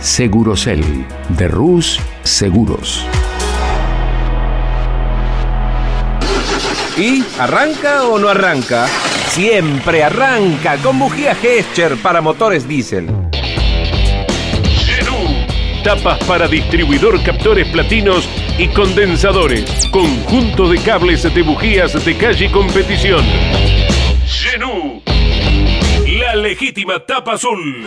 Segurocel 0.00 0.82
de 1.28 1.46
Rus 1.46 2.00
Seguros. 2.22 3.04
¿Y 6.96 7.22
arranca 7.38 8.04
o 8.04 8.18
no 8.18 8.28
arranca? 8.28 8.86
Siempre 9.28 10.02
arranca 10.02 10.78
con 10.78 10.98
bujía 10.98 11.34
Gescher 11.34 11.96
para 11.96 12.22
motores 12.22 12.66
diésel. 12.66 13.08
Genú. 14.86 15.44
Tapas 15.84 16.18
para 16.24 16.48
distribuidor, 16.48 17.22
captores 17.22 17.68
platinos 17.68 18.26
y 18.58 18.68
condensadores. 18.68 19.86
Conjunto 19.90 20.68
de 20.68 20.78
cables 20.78 21.22
de 21.22 21.42
bujías 21.42 22.04
de 22.04 22.16
calle 22.16 22.46
y 22.46 22.48
competición. 22.48 23.24
Genú. 24.26 25.02
La 26.06 26.34
legítima 26.36 27.00
tapa 27.00 27.34
azul. 27.34 27.86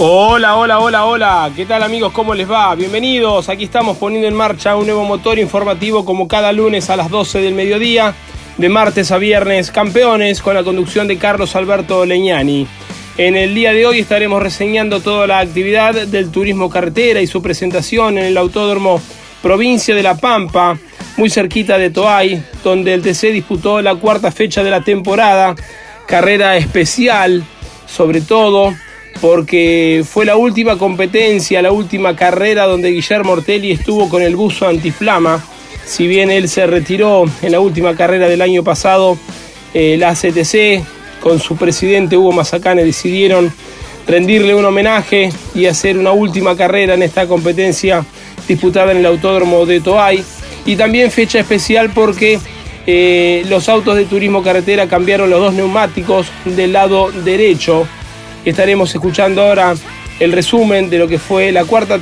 Hola, 0.00 0.54
hola, 0.54 0.78
hola, 0.78 1.06
hola. 1.06 1.50
¿Qué 1.56 1.66
tal 1.66 1.82
amigos? 1.82 2.12
¿Cómo 2.12 2.32
les 2.32 2.48
va? 2.48 2.72
Bienvenidos. 2.76 3.48
Aquí 3.48 3.64
estamos 3.64 3.96
poniendo 3.96 4.28
en 4.28 4.34
marcha 4.34 4.76
un 4.76 4.86
nuevo 4.86 5.02
motor 5.02 5.40
informativo 5.40 6.04
como 6.04 6.28
cada 6.28 6.52
lunes 6.52 6.88
a 6.88 6.94
las 6.94 7.10
12 7.10 7.40
del 7.40 7.56
mediodía, 7.56 8.14
de 8.58 8.68
martes 8.68 9.10
a 9.10 9.18
viernes, 9.18 9.72
campeones 9.72 10.40
con 10.40 10.54
la 10.54 10.62
conducción 10.62 11.08
de 11.08 11.18
Carlos 11.18 11.56
Alberto 11.56 12.06
Leñani. 12.06 12.68
En 13.16 13.34
el 13.34 13.56
día 13.56 13.72
de 13.72 13.86
hoy 13.86 13.98
estaremos 13.98 14.40
reseñando 14.40 15.00
toda 15.00 15.26
la 15.26 15.40
actividad 15.40 16.06
del 16.06 16.30
turismo 16.30 16.70
carretera 16.70 17.20
y 17.20 17.26
su 17.26 17.42
presentación 17.42 18.18
en 18.18 18.26
el 18.26 18.36
Autódromo 18.36 19.02
Provincia 19.42 19.96
de 19.96 20.04
La 20.04 20.16
Pampa, 20.16 20.78
muy 21.16 21.28
cerquita 21.28 21.76
de 21.76 21.90
Toay, 21.90 22.40
donde 22.62 22.94
el 22.94 23.02
TC 23.02 23.32
disputó 23.32 23.82
la 23.82 23.96
cuarta 23.96 24.30
fecha 24.30 24.62
de 24.62 24.70
la 24.70 24.82
temporada, 24.82 25.56
carrera 26.06 26.56
especial, 26.56 27.42
sobre 27.88 28.20
todo 28.20 28.72
porque 29.20 30.04
fue 30.08 30.24
la 30.24 30.36
última 30.36 30.78
competencia, 30.78 31.62
la 31.62 31.72
última 31.72 32.14
carrera 32.14 32.66
donde 32.66 32.90
Guillermo 32.90 33.32
Ortelli 33.32 33.72
estuvo 33.72 34.08
con 34.08 34.22
el 34.22 34.36
buzo 34.36 34.66
antiflama. 34.66 35.44
Si 35.84 36.06
bien 36.06 36.30
él 36.30 36.48
se 36.48 36.66
retiró 36.66 37.24
en 37.42 37.52
la 37.52 37.60
última 37.60 37.96
carrera 37.96 38.28
del 38.28 38.42
año 38.42 38.62
pasado, 38.62 39.18
eh, 39.74 39.96
la 39.98 40.14
CTC 40.14 40.84
con 41.20 41.40
su 41.40 41.56
presidente 41.56 42.16
Hugo 42.16 42.32
Mazacane 42.32 42.84
decidieron 42.84 43.52
rendirle 44.06 44.54
un 44.54 44.64
homenaje 44.64 45.30
y 45.54 45.66
hacer 45.66 45.98
una 45.98 46.12
última 46.12 46.56
carrera 46.56 46.94
en 46.94 47.02
esta 47.02 47.26
competencia 47.26 48.04
disputada 48.46 48.92
en 48.92 48.98
el 48.98 49.06
Autódromo 49.06 49.66
de 49.66 49.80
Toay. 49.80 50.24
Y 50.66 50.76
también 50.76 51.10
fecha 51.10 51.38
especial 51.38 51.90
porque 51.90 52.38
eh, 52.86 53.44
los 53.48 53.68
autos 53.68 53.96
de 53.96 54.04
turismo 54.04 54.42
carretera 54.42 54.86
cambiaron 54.86 55.30
los 55.30 55.40
dos 55.40 55.54
neumáticos 55.54 56.28
del 56.44 56.72
lado 56.72 57.10
derecho 57.10 57.86
Estaremos 58.44 58.94
escuchando 58.94 59.42
ahora 59.42 59.74
el 60.20 60.32
resumen 60.32 60.90
de 60.90 60.98
lo 60.98 61.06
que 61.06 61.18
fue 61.18 61.52
la 61.52 61.64
cuarta 61.64 61.98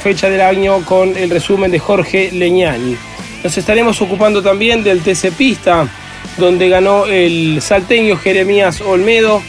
fecha 0.00 0.28
del 0.28 0.40
año 0.40 0.84
con 0.84 1.16
el 1.16 1.30
resumen 1.30 1.70
de 1.70 1.78
Jorge 1.78 2.30
Leñani. 2.32 2.96
Nos 3.44 3.56
estaremos 3.56 4.00
ocupando 4.02 4.42
también 4.42 4.82
del 4.82 5.00
TC 5.00 5.32
Pista, 5.32 5.88
donde 6.36 6.68
ganó 6.68 7.06
el 7.06 7.60
salteño 7.62 8.16
Jeremías 8.16 8.80
Olmedo 8.80 9.42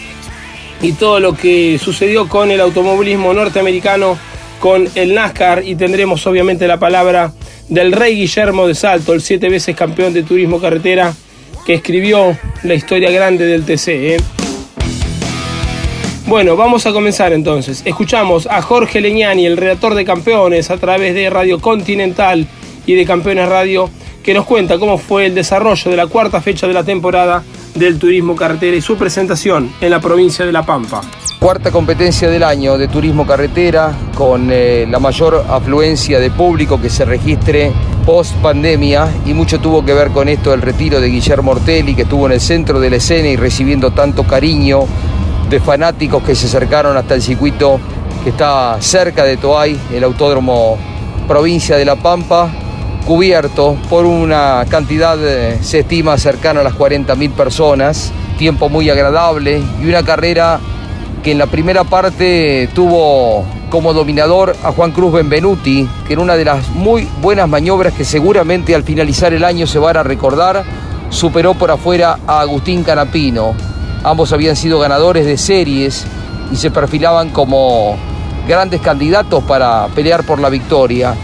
y 0.81 0.93
todo 0.93 1.19
lo 1.19 1.33
que 1.33 1.79
sucedió 1.81 2.27
con 2.27 2.51
el 2.51 2.61
automovilismo 2.61 3.33
norteamericano 3.33 4.17
con 4.59 4.87
el 4.93 5.15
NASCAR 5.15 5.63
y 5.65 5.75
tendremos 5.75 6.25
obviamente 6.27 6.67
la 6.67 6.79
palabra 6.79 7.33
del 7.67 7.91
rey 7.91 8.15
Guillermo 8.15 8.67
de 8.67 8.75
Salto, 8.75 9.13
el 9.13 9.21
siete 9.21 9.49
veces 9.49 9.75
campeón 9.75 10.13
de 10.13 10.23
turismo 10.23 10.61
carretera 10.61 11.13
que 11.65 11.73
escribió 11.73 12.37
la 12.63 12.75
historia 12.75 13.09
grande 13.09 13.45
del 13.45 13.65
TC. 13.65 13.87
¿eh? 13.87 14.40
Bueno, 16.31 16.55
vamos 16.55 16.85
a 16.85 16.93
comenzar 16.93 17.33
entonces. 17.33 17.81
Escuchamos 17.83 18.47
a 18.47 18.61
Jorge 18.61 19.01
Leñani, 19.01 19.45
el 19.45 19.57
redactor 19.57 19.95
de 19.95 20.05
Campeones, 20.05 20.71
a 20.71 20.77
través 20.77 21.13
de 21.13 21.29
Radio 21.29 21.59
Continental 21.59 22.47
y 22.85 22.93
de 22.93 23.05
Campeones 23.05 23.49
Radio, 23.49 23.89
que 24.23 24.33
nos 24.33 24.45
cuenta 24.45 24.79
cómo 24.79 24.97
fue 24.97 25.25
el 25.25 25.35
desarrollo 25.35 25.91
de 25.91 25.97
la 25.97 26.07
cuarta 26.07 26.39
fecha 26.39 26.67
de 26.67 26.73
la 26.73 26.85
temporada 26.85 27.43
del 27.75 27.99
turismo 27.99 28.33
carretera 28.33 28.77
y 28.77 28.81
su 28.81 28.95
presentación 28.95 29.73
en 29.81 29.89
la 29.89 29.99
provincia 29.99 30.45
de 30.45 30.53
La 30.53 30.65
Pampa. 30.65 31.01
Cuarta 31.37 31.69
competencia 31.69 32.29
del 32.29 32.43
año 32.43 32.77
de 32.77 32.87
turismo 32.87 33.27
carretera 33.27 33.93
con 34.15 34.47
eh, 34.53 34.87
la 34.89 34.99
mayor 34.99 35.45
afluencia 35.49 36.17
de 36.21 36.31
público 36.31 36.79
que 36.79 36.89
se 36.89 37.03
registre 37.03 37.73
post 38.05 38.33
pandemia 38.37 39.11
y 39.25 39.33
mucho 39.33 39.59
tuvo 39.59 39.83
que 39.83 39.93
ver 39.93 40.11
con 40.11 40.29
esto 40.29 40.53
el 40.53 40.61
retiro 40.61 41.01
de 41.01 41.09
Guillermo 41.09 41.51
Ortelli 41.51 41.93
que 41.93 42.03
estuvo 42.03 42.25
en 42.27 42.31
el 42.31 42.39
centro 42.39 42.79
de 42.79 42.89
la 42.89 42.95
escena 42.95 43.27
y 43.27 43.35
recibiendo 43.35 43.91
tanto 43.91 44.23
cariño 44.23 44.85
de 45.51 45.59
fanáticos 45.59 46.23
que 46.23 46.33
se 46.33 46.47
acercaron 46.47 46.95
hasta 46.95 47.13
el 47.13 47.21
circuito 47.21 47.77
que 48.23 48.29
está 48.29 48.77
cerca 48.79 49.25
de 49.25 49.35
Toay, 49.35 49.77
el 49.93 50.05
Autódromo 50.05 50.77
Provincia 51.27 51.75
de 51.75 51.83
La 51.83 51.97
Pampa, 51.97 52.49
cubierto 53.05 53.75
por 53.89 54.05
una 54.05 54.63
cantidad, 54.69 55.17
se 55.61 55.79
estima, 55.79 56.17
cercana 56.17 56.61
a 56.61 56.63
las 56.63 56.73
40.000 56.73 57.31
personas, 57.31 58.13
tiempo 58.37 58.69
muy 58.69 58.89
agradable 58.89 59.61
y 59.81 59.89
una 59.89 60.03
carrera 60.03 60.61
que 61.21 61.33
en 61.33 61.37
la 61.37 61.47
primera 61.47 61.83
parte 61.83 62.69
tuvo 62.73 63.43
como 63.69 63.93
dominador 63.93 64.55
a 64.63 64.71
Juan 64.71 64.91
Cruz 64.91 65.11
Benvenuti, 65.11 65.85
que 66.07 66.13
en 66.13 66.19
una 66.19 66.35
de 66.35 66.45
las 66.45 66.69
muy 66.69 67.09
buenas 67.21 67.49
maniobras 67.49 67.93
que 67.93 68.05
seguramente 68.05 68.73
al 68.73 68.83
finalizar 68.83 69.33
el 69.33 69.43
año 69.43 69.67
se 69.67 69.79
van 69.79 69.97
a 69.97 70.03
recordar, 70.03 70.63
superó 71.09 71.55
por 71.55 71.71
afuera 71.71 72.19
a 72.25 72.39
Agustín 72.39 72.83
Canapino. 72.83 73.70
Ambos 74.03 74.33
habían 74.33 74.55
sido 74.55 74.79
ganadores 74.79 75.27
de 75.27 75.37
series 75.37 76.05
y 76.51 76.55
se 76.55 76.71
perfilaban 76.71 77.29
como 77.29 77.95
grandes 78.47 78.81
candidatos 78.81 79.43
para 79.43 79.87
pelear 79.93 80.23
por 80.23 80.39
la 80.39 80.49
victoria. 80.49 81.15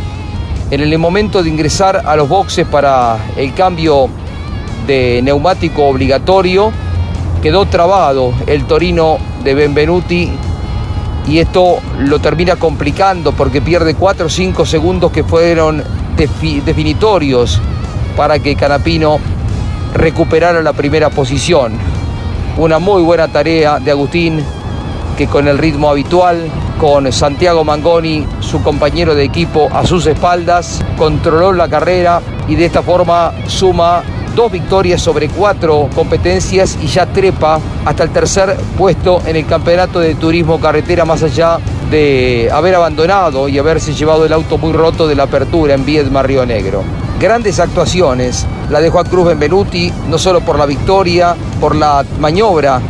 En 0.69 0.81
el 0.81 0.97
momento 0.99 1.41
de 1.41 1.49
ingresar 1.49 2.03
a 2.05 2.15
los 2.15 2.29
boxes 2.29 2.67
para 2.67 3.17
el 3.35 3.55
cambio 3.55 4.09
de 4.85 5.21
neumático 5.23 5.85
obligatorio, 5.85 6.71
quedó 7.41 7.65
trabado 7.65 8.33
el 8.45 8.65
Torino 8.65 9.17
de 9.43 9.55
Benvenuti 9.55 10.29
y 11.27 11.39
esto 11.39 11.79
lo 11.99 12.19
termina 12.19 12.57
complicando 12.57 13.31
porque 13.31 13.59
pierde 13.59 13.95
4 13.95 14.27
o 14.27 14.29
5 14.29 14.65
segundos 14.67 15.11
que 15.11 15.23
fueron 15.23 15.83
definitorios 16.15 17.59
para 18.15 18.37
que 18.37 18.55
Canapino 18.55 19.19
recuperara 19.95 20.61
la 20.61 20.73
primera 20.73 21.09
posición 21.09 21.86
una 22.57 22.79
muy 22.79 23.03
buena 23.03 23.27
tarea 23.27 23.79
de 23.79 23.91
Agustín, 23.91 24.43
que 25.15 25.27
con 25.27 25.47
el 25.47 25.57
ritmo 25.57 25.89
habitual, 25.89 26.49
con 26.79 27.11
Santiago 27.11 27.63
Mangoni, 27.63 28.25
su 28.39 28.61
compañero 28.63 29.15
de 29.15 29.23
equipo 29.23 29.69
a 29.71 29.85
sus 29.85 30.05
espaldas, 30.07 30.83
controló 30.97 31.53
la 31.53 31.67
carrera 31.67 32.21
y 32.47 32.55
de 32.55 32.65
esta 32.65 32.81
forma 32.81 33.31
suma 33.47 34.03
dos 34.35 34.51
victorias 34.51 35.01
sobre 35.01 35.29
cuatro 35.29 35.89
competencias 35.95 36.77
y 36.81 36.87
ya 36.87 37.07
trepa 37.07 37.59
hasta 37.85 38.03
el 38.03 38.11
tercer 38.11 38.55
puesto 38.77 39.21
en 39.25 39.35
el 39.35 39.45
campeonato 39.47 39.99
de 39.99 40.15
turismo 40.15 40.59
carretera 40.59 41.05
más 41.05 41.23
allá 41.23 41.57
de 41.89 42.49
haber 42.53 42.75
abandonado 42.75 43.47
y 43.47 43.57
haberse 43.57 43.93
llevado 43.93 44.25
el 44.25 44.33
auto 44.33 44.59
muy 44.59 44.73
roto 44.73 45.07
de 45.07 45.15
la 45.15 45.23
apertura 45.23 45.73
en 45.73 45.85
Viedma 45.85 46.21
Río 46.21 46.45
Negro 46.45 46.83
grandes 47.19 47.59
actuaciones. 47.59 48.45
La 48.69 48.81
de 48.81 48.89
Juan 48.89 49.05
Cruz 49.05 49.27
Benvenuti, 49.27 49.91
no 50.09 50.17
solo 50.17 50.41
por 50.41 50.57
la 50.57 50.65
victoria, 50.65 51.35
por 51.59 51.75
la 51.75 52.05
maniobra 52.19 52.81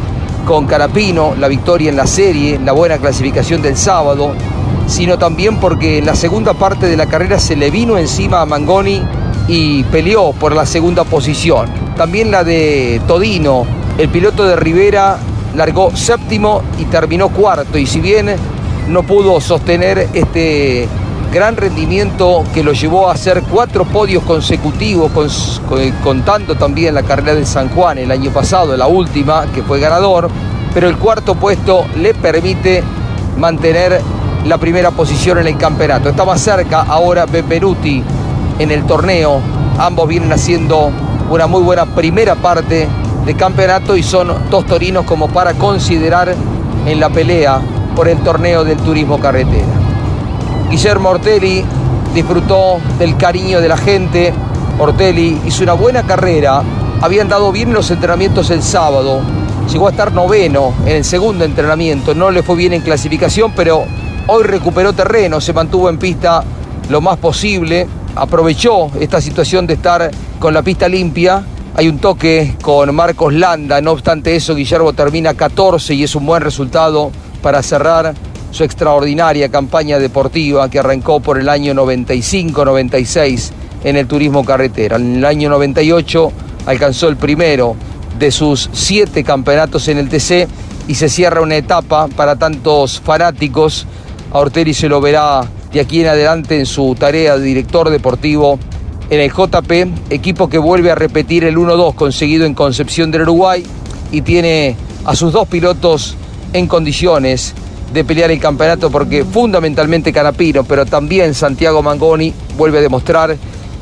con 0.45 0.65
Carapino, 0.65 1.35
la 1.37 1.47
victoria 1.47 1.89
en 1.89 1.97
la 1.97 2.07
serie, 2.07 2.59
la 2.63 2.71
buena 2.71 2.97
clasificación 2.97 3.61
del 3.61 3.75
sábado, 3.75 4.33
sino 4.87 5.17
también 5.17 5.59
porque 5.59 5.97
en 5.97 6.05
la 6.05 6.15
segunda 6.15 6.53
parte 6.53 6.87
de 6.87 6.95
la 6.95 7.05
carrera 7.07 7.39
se 7.39 7.55
le 7.55 7.69
vino 7.69 7.97
encima 7.97 8.41
a 8.41 8.45
Mangoni 8.45 9.01
y 9.47 9.83
peleó 9.85 10.31
por 10.33 10.55
la 10.55 10.65
segunda 10.65 11.03
posición. 11.03 11.67
También 11.95 12.31
la 12.31 12.43
de 12.43 13.01
Todino, 13.07 13.65
el 13.97 14.09
piloto 14.09 14.45
de 14.45 14.55
Rivera 14.55 15.17
largó 15.55 15.95
séptimo 15.95 16.61
y 16.77 16.85
terminó 16.85 17.29
cuarto 17.29 17.77
y 17.77 17.85
si 17.85 17.99
bien 17.99 18.35
no 18.87 19.03
pudo 19.03 19.41
sostener 19.41 20.07
este 20.13 20.87
gran 21.31 21.57
rendimiento 21.57 22.43
que 22.53 22.63
lo 22.63 22.73
llevó 22.73 23.09
a 23.09 23.13
hacer 23.13 23.43
cuatro 23.43 23.85
podios 23.85 24.23
consecutivos, 24.23 25.61
contando 26.03 26.55
también 26.55 26.95
la 26.95 27.03
carrera 27.03 27.35
de 27.35 27.45
San 27.45 27.69
Juan 27.69 27.97
el 27.97 28.11
año 28.11 28.31
pasado, 28.31 28.75
la 28.75 28.87
última, 28.87 29.45
que 29.53 29.63
fue 29.63 29.79
ganador, 29.79 30.29
pero 30.73 30.89
el 30.89 30.97
cuarto 30.97 31.35
puesto 31.35 31.85
le 31.97 32.13
permite 32.13 32.83
mantener 33.37 34.01
la 34.45 34.57
primera 34.57 34.91
posición 34.91 35.39
en 35.39 35.47
el 35.47 35.57
campeonato. 35.57 36.09
Está 36.09 36.23
más 36.25 36.41
cerca 36.41 36.81
ahora 36.81 37.25
Benvenuti 37.25 38.03
en 38.59 38.71
el 38.71 38.85
torneo. 38.85 39.39
Ambos 39.77 40.07
vienen 40.07 40.31
haciendo 40.31 40.91
una 41.29 41.47
muy 41.47 41.61
buena 41.61 41.85
primera 41.85 42.35
parte 42.35 42.87
de 43.25 43.35
campeonato 43.35 43.97
y 43.97 44.03
son 44.03 44.33
dos 44.49 44.65
torinos 44.65 45.05
como 45.05 45.27
para 45.27 45.53
considerar 45.53 46.33
en 46.85 46.99
la 46.99 47.09
pelea 47.09 47.59
por 47.95 48.07
el 48.07 48.19
torneo 48.19 48.63
del 48.63 48.77
turismo 48.77 49.19
carretera. 49.19 49.76
Guillermo 50.69 51.09
Ortelli 51.09 51.63
disfrutó 52.13 52.79
del 52.99 53.15
cariño 53.15 53.61
de 53.61 53.69
la 53.69 53.77
gente. 53.77 54.33
Ortelli 54.77 55.39
hizo 55.45 55.63
una 55.63 55.73
buena 55.73 56.03
carrera. 56.03 56.61
Habían 57.01 57.29
dado 57.29 57.53
bien 57.53 57.71
los 57.73 57.89
entrenamientos 57.89 58.49
el 58.49 58.61
sábado. 58.61 59.21
Llegó 59.71 59.87
a 59.87 59.91
estar 59.91 60.11
noveno 60.11 60.73
en 60.85 60.97
el 60.97 61.05
segundo 61.05 61.45
entrenamiento. 61.45 62.13
No 62.13 62.31
le 62.31 62.43
fue 62.43 62.57
bien 62.57 62.73
en 62.73 62.81
clasificación, 62.81 63.53
pero 63.55 63.85
hoy 64.27 64.43
recuperó 64.43 64.91
terreno, 64.91 65.39
se 65.39 65.53
mantuvo 65.53 65.89
en 65.89 65.97
pista 65.97 66.43
lo 66.89 66.99
más 66.99 67.17
posible. 67.17 67.87
Aprovechó 68.15 68.91
esta 68.99 69.21
situación 69.21 69.67
de 69.67 69.75
estar 69.75 70.11
con 70.37 70.53
la 70.53 70.63
pista 70.63 70.89
limpia. 70.89 71.43
Hay 71.75 71.87
un 71.87 71.99
toque 71.99 72.55
con 72.61 72.93
Marcos 72.93 73.33
Landa. 73.33 73.79
No 73.79 73.91
obstante 73.91 74.35
eso, 74.35 74.53
Guillermo 74.53 74.91
termina 74.91 75.33
14 75.33 75.93
y 75.93 76.03
es 76.03 76.13
un 76.13 76.25
buen 76.25 76.41
resultado 76.41 77.11
para 77.41 77.63
cerrar 77.63 78.13
su 78.57 78.63
extraordinaria 78.63 79.49
campaña 79.49 79.99
deportiva 79.99 80.67
que 80.67 80.79
arrancó 80.79 81.19
por 81.19 81.39
el 81.39 81.47
año 81.47 81.75
95-96 81.75 83.51
en 83.83 83.97
el 83.97 84.07
turismo 84.07 84.43
carretera. 84.43 84.95
En 84.95 85.17
el 85.17 85.25
año 85.25 85.47
98 85.51 86.31
alcanzó 86.65 87.07
el 87.07 87.17
primero 87.17 87.75
de 88.17 88.31
sus 88.31 88.67
siete 88.73 89.23
campeonatos 89.23 89.87
en 89.89 89.99
el 89.99 90.09
TC 90.09 90.47
y 90.87 90.95
se 90.95 91.07
cierra 91.07 91.41
una 91.41 91.55
etapa 91.55 92.07
para 92.07 92.35
tantos 92.35 92.99
fanáticos. 92.99 93.85
A 94.33 94.39
Orteri 94.39 94.73
se 94.73 94.89
lo 94.89 94.99
verá 95.01 95.47
de 95.71 95.79
aquí 95.79 96.01
en 96.01 96.07
adelante 96.07 96.57
en 96.57 96.65
su 96.65 96.95
tarea 96.95 97.37
de 97.37 97.43
director 97.43 97.91
deportivo 97.91 98.57
en 99.11 99.19
el 99.19 99.31
JP, 99.31 100.09
equipo 100.09 100.49
que 100.49 100.57
vuelve 100.57 100.89
a 100.89 100.95
repetir 100.95 101.43
el 101.43 101.57
1-2 101.57 101.93
conseguido 101.93 102.47
en 102.47 102.55
Concepción 102.55 103.11
del 103.11 103.21
Uruguay 103.21 103.63
y 104.11 104.21
tiene 104.21 104.75
a 105.05 105.15
sus 105.15 105.31
dos 105.31 105.47
pilotos 105.47 106.15
en 106.53 106.65
condiciones 106.65 107.53
de 107.93 108.03
pelear 108.03 108.31
el 108.31 108.39
campeonato 108.39 108.91
porque 108.91 109.23
fundamentalmente 109.25 110.13
Canapino, 110.13 110.63
pero 110.63 110.85
también 110.85 111.33
Santiago 111.33 111.81
Mangoni 111.81 112.33
vuelve 112.57 112.79
a 112.79 112.81
demostrar 112.81 113.37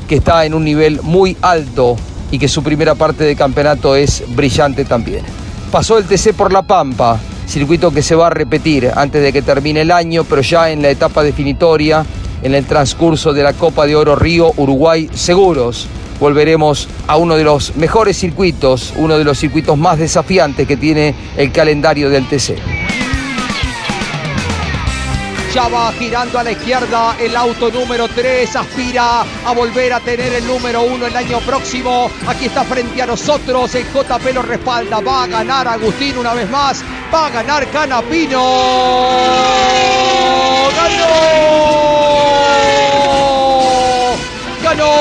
que 0.08 0.16
está 0.16 0.46
en 0.46 0.54
un 0.54 0.64
nivel 0.64 1.02
muy 1.02 1.36
alto 1.42 1.96
y 2.32 2.40
que 2.40 2.48
su 2.48 2.64
primera 2.64 2.96
parte 2.96 3.24
de 3.24 3.36
campeonato 3.36 3.96
es 3.96 4.24
brillante 4.36 4.86
también. 4.86 5.24
Pasó 5.72 5.98
el 5.98 6.06
TC 6.06 6.34
por 6.34 6.54
La 6.54 6.62
Pampa, 6.62 7.20
circuito 7.48 7.92
que 7.92 8.02
se 8.02 8.16
va 8.16 8.28
a 8.28 8.30
repetir 8.30 8.92
antes 8.96 9.22
de 9.22 9.34
que 9.34 9.42
termine 9.42 9.82
el 9.82 9.92
año, 9.92 10.24
pero 10.24 10.42
ya 10.42 10.70
en 10.70 10.82
la 10.82 10.90
etapa 10.90 11.24
definitoria, 11.24 12.06
en 12.42 12.54
el 12.54 12.66
transcurso 12.66 13.34
de 13.34 13.44
la 13.44 13.54
Copa 13.54 13.86
de 13.86 13.96
Oro 13.96 14.16
Río 14.16 14.52
Uruguay 14.58 15.10
Seguros. 15.14 15.88
Volveremos 16.20 16.88
a 17.08 17.18
uno 17.18 17.36
de 17.36 17.44
los 17.44 17.76
mejores 17.76 18.18
circuitos, 18.18 18.94
uno 18.96 19.18
de 19.18 19.26
los 19.26 19.38
circuitos 19.38 19.78
más 19.78 20.00
desafiantes 20.00 20.68
que 20.68 20.78
tiene 20.78 21.14
el 21.36 21.52
calendario 21.52 22.10
del 22.10 22.28
TC. 22.28 22.56
Ya 25.56 25.70
va 25.70 25.90
girando 25.94 26.38
a 26.38 26.44
la 26.44 26.52
izquierda 26.52 27.16
el 27.18 27.34
auto 27.34 27.72
número 27.72 28.10
3. 28.10 28.58
Aspira 28.58 29.22
a 29.22 29.54
volver 29.54 29.94
a 29.94 30.02
tener 30.02 30.34
el 30.34 30.46
número 30.46 30.82
1 30.82 31.08
el 31.08 31.16
año 31.16 31.40
próximo. 31.40 32.12
Aquí 32.28 32.48
está 32.48 32.66
frente 32.66 33.02
a 33.02 33.06
nosotros. 33.06 33.74
El 33.74 33.86
JP 33.86 34.34
lo 34.34 34.42
respalda. 34.42 35.00
Va 35.00 35.24
a 35.24 35.28
ganar 35.28 35.66
Agustín 35.70 36.18
una 36.18 36.34
vez 36.34 36.50
más. 36.50 36.84
Va 37.14 37.28
a 37.28 37.30
ganar 37.30 37.66
Canapino. 37.68 38.42
¡Ganó! 40.76 41.16
¡Ganó! 44.62 44.92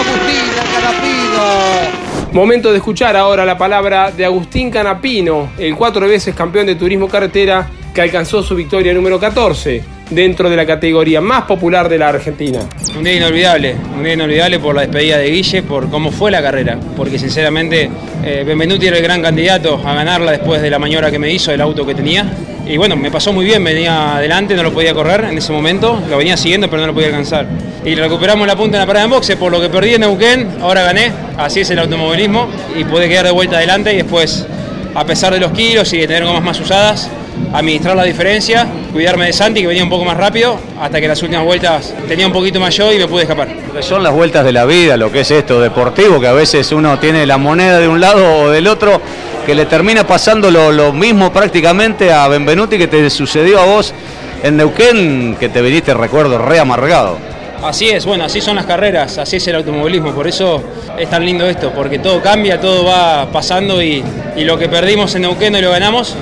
Agustín 0.00 0.50
Canapino. 0.74 2.32
Momento 2.32 2.72
de 2.72 2.78
escuchar 2.78 3.16
ahora 3.16 3.44
la 3.44 3.56
palabra 3.56 4.10
de 4.10 4.24
Agustín 4.24 4.68
Canapino, 4.68 5.50
el 5.58 5.76
cuatro 5.76 6.08
veces 6.08 6.34
campeón 6.34 6.66
de 6.66 6.74
turismo 6.74 7.06
carretera 7.06 7.70
que 7.96 8.02
alcanzó 8.02 8.42
su 8.42 8.54
victoria 8.54 8.92
número 8.92 9.18
14 9.18 9.82
dentro 10.10 10.50
de 10.50 10.56
la 10.56 10.66
categoría 10.66 11.22
más 11.22 11.44
popular 11.44 11.88
de 11.88 11.96
la 11.96 12.10
Argentina. 12.10 12.60
Un 12.94 13.02
día 13.02 13.14
inolvidable, 13.14 13.74
un 13.96 14.04
día 14.04 14.12
inolvidable 14.12 14.58
por 14.58 14.74
la 14.74 14.82
despedida 14.82 15.16
de 15.16 15.30
Guille, 15.30 15.62
por 15.62 15.88
cómo 15.88 16.12
fue 16.12 16.30
la 16.30 16.42
carrera, 16.42 16.78
porque 16.94 17.18
sinceramente 17.18 17.88
eh, 18.22 18.44
Benvenuti 18.46 18.86
era 18.86 18.98
el 18.98 19.02
gran 19.02 19.22
candidato 19.22 19.80
a 19.82 19.94
ganarla 19.94 20.32
después 20.32 20.60
de 20.60 20.68
la 20.68 20.78
maniobra 20.78 21.10
que 21.10 21.18
me 21.18 21.32
hizo, 21.32 21.50
el 21.52 21.60
auto 21.62 21.86
que 21.86 21.94
tenía. 21.94 22.30
Y 22.66 22.76
bueno, 22.76 22.96
me 22.96 23.10
pasó 23.10 23.32
muy 23.32 23.46
bien, 23.46 23.64
venía 23.64 24.16
adelante, 24.16 24.54
no 24.56 24.62
lo 24.62 24.74
podía 24.74 24.92
correr 24.92 25.24
en 25.24 25.38
ese 25.38 25.54
momento, 25.54 25.98
lo 26.10 26.18
venía 26.18 26.36
siguiendo 26.36 26.68
pero 26.68 26.82
no 26.82 26.88
lo 26.88 26.92
podía 26.92 27.08
alcanzar. 27.08 27.46
Y 27.82 27.94
recuperamos 27.94 28.46
la 28.46 28.56
punta 28.56 28.76
en 28.76 28.80
la 28.80 28.86
parada 28.86 29.06
en 29.06 29.10
boxe, 29.10 29.38
por 29.38 29.50
lo 29.50 29.58
que 29.58 29.70
perdí 29.70 29.94
en 29.94 30.02
Neuquén, 30.02 30.58
ahora 30.60 30.82
gané, 30.82 31.12
así 31.38 31.60
es 31.60 31.70
el 31.70 31.78
automovilismo, 31.78 32.46
y 32.78 32.84
pude 32.84 33.08
quedar 33.08 33.24
de 33.24 33.30
vuelta 33.30 33.56
adelante 33.56 33.94
y 33.94 33.96
después, 33.96 34.46
a 34.94 35.06
pesar 35.06 35.32
de 35.32 35.40
los 35.40 35.52
kilos 35.52 35.90
y 35.94 36.00
de 36.00 36.06
tener 36.06 36.26
gomas 36.26 36.42
más 36.42 36.60
usadas, 36.60 37.10
administrar 37.56 37.96
la 37.96 38.04
diferencia, 38.04 38.66
cuidarme 38.92 39.26
de 39.26 39.32
Santi 39.32 39.62
que 39.62 39.66
venía 39.66 39.82
un 39.82 39.88
poco 39.88 40.04
más 40.04 40.16
rápido, 40.16 40.58
hasta 40.78 41.00
que 41.00 41.08
las 41.08 41.22
últimas 41.22 41.44
vueltas 41.44 41.94
tenía 42.06 42.26
un 42.26 42.32
poquito 42.32 42.60
más 42.60 42.74
yo 42.76 42.92
y 42.92 42.98
me 42.98 43.08
pude 43.08 43.22
escapar. 43.22 43.48
Son 43.80 44.02
las 44.02 44.12
vueltas 44.12 44.44
de 44.44 44.52
la 44.52 44.66
vida, 44.66 44.96
lo 44.98 45.10
que 45.10 45.20
es 45.20 45.30
esto 45.30 45.60
deportivo, 45.60 46.20
que 46.20 46.26
a 46.26 46.32
veces 46.32 46.70
uno 46.72 46.98
tiene 46.98 47.24
la 47.24 47.38
moneda 47.38 47.78
de 47.78 47.88
un 47.88 48.00
lado 48.00 48.42
o 48.42 48.50
del 48.50 48.66
otro, 48.66 49.00
que 49.46 49.54
le 49.54 49.64
termina 49.64 50.06
pasando 50.06 50.50
lo, 50.50 50.92
mismo 50.92 51.32
prácticamente 51.32 52.12
a 52.12 52.28
Benvenuti 52.28 52.76
que 52.76 52.88
te 52.88 53.08
sucedió 53.08 53.60
a 53.60 53.64
vos 53.64 53.94
en 54.42 54.58
Neuquén, 54.58 55.36
que 55.40 55.48
te 55.48 55.62
viniste, 55.62 55.94
recuerdo, 55.94 56.36
re 56.36 56.58
amargado. 56.58 57.16
Así 57.64 57.88
es, 57.88 58.04
bueno, 58.04 58.24
así 58.24 58.42
son 58.42 58.56
las 58.56 58.66
carreras, 58.66 59.16
así 59.16 59.36
es 59.36 59.48
el 59.48 59.56
automovilismo, 59.56 60.12
por 60.12 60.28
eso 60.28 60.62
es 60.98 61.08
tan 61.08 61.24
lindo 61.24 61.48
esto, 61.48 61.72
porque 61.74 61.98
todo 61.98 62.20
cambia, 62.20 62.60
todo 62.60 62.84
va 62.84 63.28
pasando 63.32 63.82
y, 63.82 64.04
y 64.36 64.44
lo 64.44 64.58
que 64.58 64.68
perdimos 64.68 65.14
en 65.14 65.22
Neuquén 65.22 65.56
y 65.56 65.62
lo 65.62 65.70
ganamos, 65.70 66.14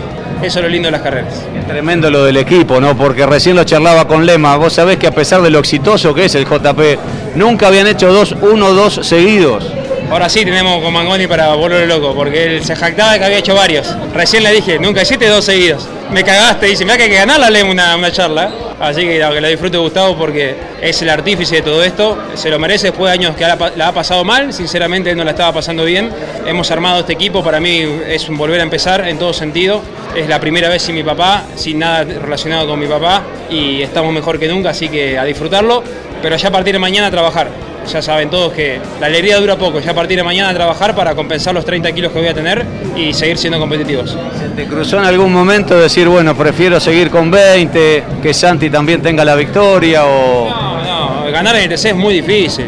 eso 0.43 0.59
es 0.59 0.63
lo 0.65 0.69
lindo 0.69 0.89
de 0.89 0.93
las 0.93 1.03
carreras. 1.03 1.45
Es 1.59 1.67
tremendo 1.67 2.11
lo 2.11 2.25
del 2.25 2.37
equipo, 2.37 2.81
¿no? 2.81 2.97
Porque 2.97 3.27
recién 3.27 3.57
lo 3.57 3.65
charlaba 3.65 4.07
con 4.07 4.27
Lema. 4.27 4.57
Vos 4.57 4.75
sabés 4.75 4.99
que 4.99 5.07
a 5.07 5.13
pesar 5.13 5.43
de 5.43 5.51
lo 5.51 5.59
exitoso 5.59 6.15
que 6.15 6.27
es 6.27 6.35
el 6.35 6.45
JP, 6.45 7.37
nunca 7.37 7.69
habían 7.69 7.87
hecho 7.87 8.13
dos, 8.13 8.35
uno, 8.41 8.73
dos 8.73 9.01
seguidos. 9.03 9.71
Ahora 10.11 10.29
sí 10.29 10.45
tenemos 10.45 10.83
con 10.83 10.93
Mangoni 10.93 11.27
para 11.27 11.55
volverlo 11.55 11.87
loco, 11.87 12.15
porque 12.15 12.45
él 12.45 12.65
se 12.65 12.77
jactaba 12.77 13.13
de 13.13 13.19
que 13.19 13.25
había 13.25 13.39
hecho 13.39 13.55
varios. 13.55 13.95
Recién 14.13 14.43
le 14.43 14.53
dije, 14.53 14.79
nunca 14.79 15.03
hiciste 15.03 15.27
dos 15.29 15.45
seguidos. 15.45 15.89
Me 16.11 16.23
cagaste, 16.23 16.67
dice, 16.67 16.85
mira 16.85 16.97
que 16.97 17.05
hay 17.05 17.11
que 17.11 17.17
ganarla, 17.17 17.51
Lema 17.51 17.71
una, 17.71 17.97
una 17.97 18.13
charla. 18.13 18.51
Así 18.81 19.03
que, 19.03 19.19
que 19.19 19.41
lo 19.41 19.49
disfrute 19.49 19.79
Gustavo 19.79 20.17
porque 20.17 20.55
es 20.81 21.01
el 21.01 21.09
artífice 21.09 21.57
de 21.57 21.63
todo 21.63 21.83
esto, 21.83 22.19
se 22.35 22.51
lo 22.51 22.59
merece 22.59 22.89
después 22.89 23.11
de 23.11 23.19
años 23.19 23.37
que 23.37 23.45
la, 23.45 23.89
ha 23.89 23.93
pasado 23.93 24.25
mal, 24.25 24.53
sinceramente 24.53 25.15
no 25.15 25.25
la 25.25 25.31
estaba 25.31 25.53
pasando 25.53 25.85
bien. 25.85 26.11
Hemos 26.47 26.71
armado 26.71 27.01
este 27.01 27.15
equipo, 27.15 27.43
para 27.43 27.61
mí 27.61 27.85
es 28.07 28.29
un 28.29 28.37
volver 28.37 28.61
a 28.61 28.63
empezar 28.65 29.09
en 29.09 29.19
todo 29.19 29.33
sentido. 29.33 29.81
Es 30.15 30.29
la 30.29 30.39
primera 30.39 30.69
vez 30.69 30.83
sin 30.83 30.95
mi 30.95 31.03
papá, 31.03 31.45
sin 31.57 31.79
nada 31.79 32.05
relacionado 32.05 32.69
con 32.69 32.79
mi 32.79 32.87
papá 32.87 33.23
y 33.51 33.83
estamos 33.83 34.13
mejor 34.13 34.39
que 34.39 34.49
nunca, 34.49 34.71
así 34.71 34.89
que 34.89 35.19
a 35.19 35.25
disfrutarlo, 35.25 35.83
pero 36.23 36.37
ya 36.37 36.49
a 36.49 36.53
partir 36.53 36.75
de 36.75 36.79
mañana 36.79 37.07
a 37.07 37.11
trabajar. 37.11 37.49
Ya 37.91 38.03
saben 38.03 38.31
todos 38.31 38.53
que 38.53 38.81
la 39.01 39.07
alegría 39.07 39.39
dura 39.39 39.57
poco, 39.57 39.79
ya 39.81 39.93
a 39.93 39.95
partir 39.95 40.17
de 40.17 40.23
mañana 40.23 40.51
a 40.51 40.55
trabajar 40.55 40.95
para 40.95 41.15
compensar 41.15 41.55
los 41.55 41.65
30 41.65 41.93
kilos 41.93 42.13
que 42.13 42.19
voy 42.19 42.29
a 42.29 42.35
tener 42.35 42.65
y 42.97 43.13
seguir 43.13 43.37
siendo 43.37 43.59
competitivos. 43.59 44.17
¿Se 44.39 44.49
te 44.51 44.67
cruzó 44.67 44.99
en 44.99 45.05
algún 45.05 45.33
momento 45.33 45.79
decir, 45.79 46.09
bueno, 46.09 46.37
prefiero 46.37 46.81
seguir 46.81 47.11
con 47.11 47.31
20, 47.31 48.05
que 48.23 48.35
Santi 48.35 48.71
también 48.71 49.03
tenga 49.03 49.25
la 49.25 49.35
victoria? 49.35 50.07
O... 50.07 50.49
No, 50.49 51.25
no, 51.25 51.31
ganar 51.31 51.57
en 51.57 51.71
el 51.71 51.79
TC 51.79 51.87
es 51.87 51.97
muy 51.97 52.15
difícil. 52.15 52.67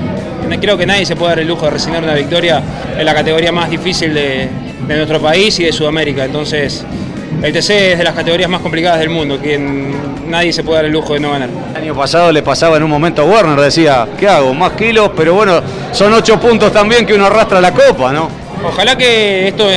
Creo 0.60 0.78
que 0.78 0.86
nadie 0.86 1.04
se 1.04 1.16
puede 1.16 1.30
dar 1.30 1.38
el 1.40 1.48
lujo 1.48 1.64
de 1.64 1.72
resignar 1.72 2.04
una 2.04 2.14
victoria 2.14 2.62
en 2.96 3.04
la 3.04 3.14
categoría 3.14 3.50
más 3.52 3.68
difícil 3.68 4.14
de, 4.14 4.48
de 4.86 4.96
nuestro 4.96 5.20
país 5.20 5.58
y 5.58 5.64
de 5.64 5.72
Sudamérica. 5.72 6.24
Entonces, 6.24 6.84
el 7.46 7.52
TC 7.52 7.92
es 7.92 7.98
de 7.98 8.02
las 8.04 8.14
categorías 8.14 8.50
más 8.50 8.60
complicadas 8.60 8.98
del 8.98 9.08
mundo, 9.08 9.38
quien 9.40 10.28
nadie 10.28 10.52
se 10.52 10.64
puede 10.64 10.78
dar 10.78 10.84
el 10.86 10.92
lujo 10.92 11.14
de 11.14 11.20
no 11.20 11.30
ganar. 11.30 11.48
El 11.70 11.82
año 11.82 11.94
pasado 11.94 12.32
le 12.32 12.42
pasaba 12.42 12.76
en 12.76 12.82
un 12.82 12.90
momento 12.90 13.22
a 13.22 13.24
Warner, 13.24 13.60
decía, 13.60 14.08
¿qué 14.18 14.28
hago? 14.28 14.52
Más 14.52 14.72
kilos, 14.72 15.12
pero 15.16 15.34
bueno, 15.34 15.60
son 15.92 16.12
ocho 16.12 16.40
puntos 16.40 16.72
también 16.72 17.06
que 17.06 17.14
uno 17.14 17.26
arrastra 17.26 17.60
la 17.60 17.72
copa, 17.72 18.12
¿no? 18.12 18.28
Ojalá 18.64 18.98
que 18.98 19.46
esto 19.46 19.68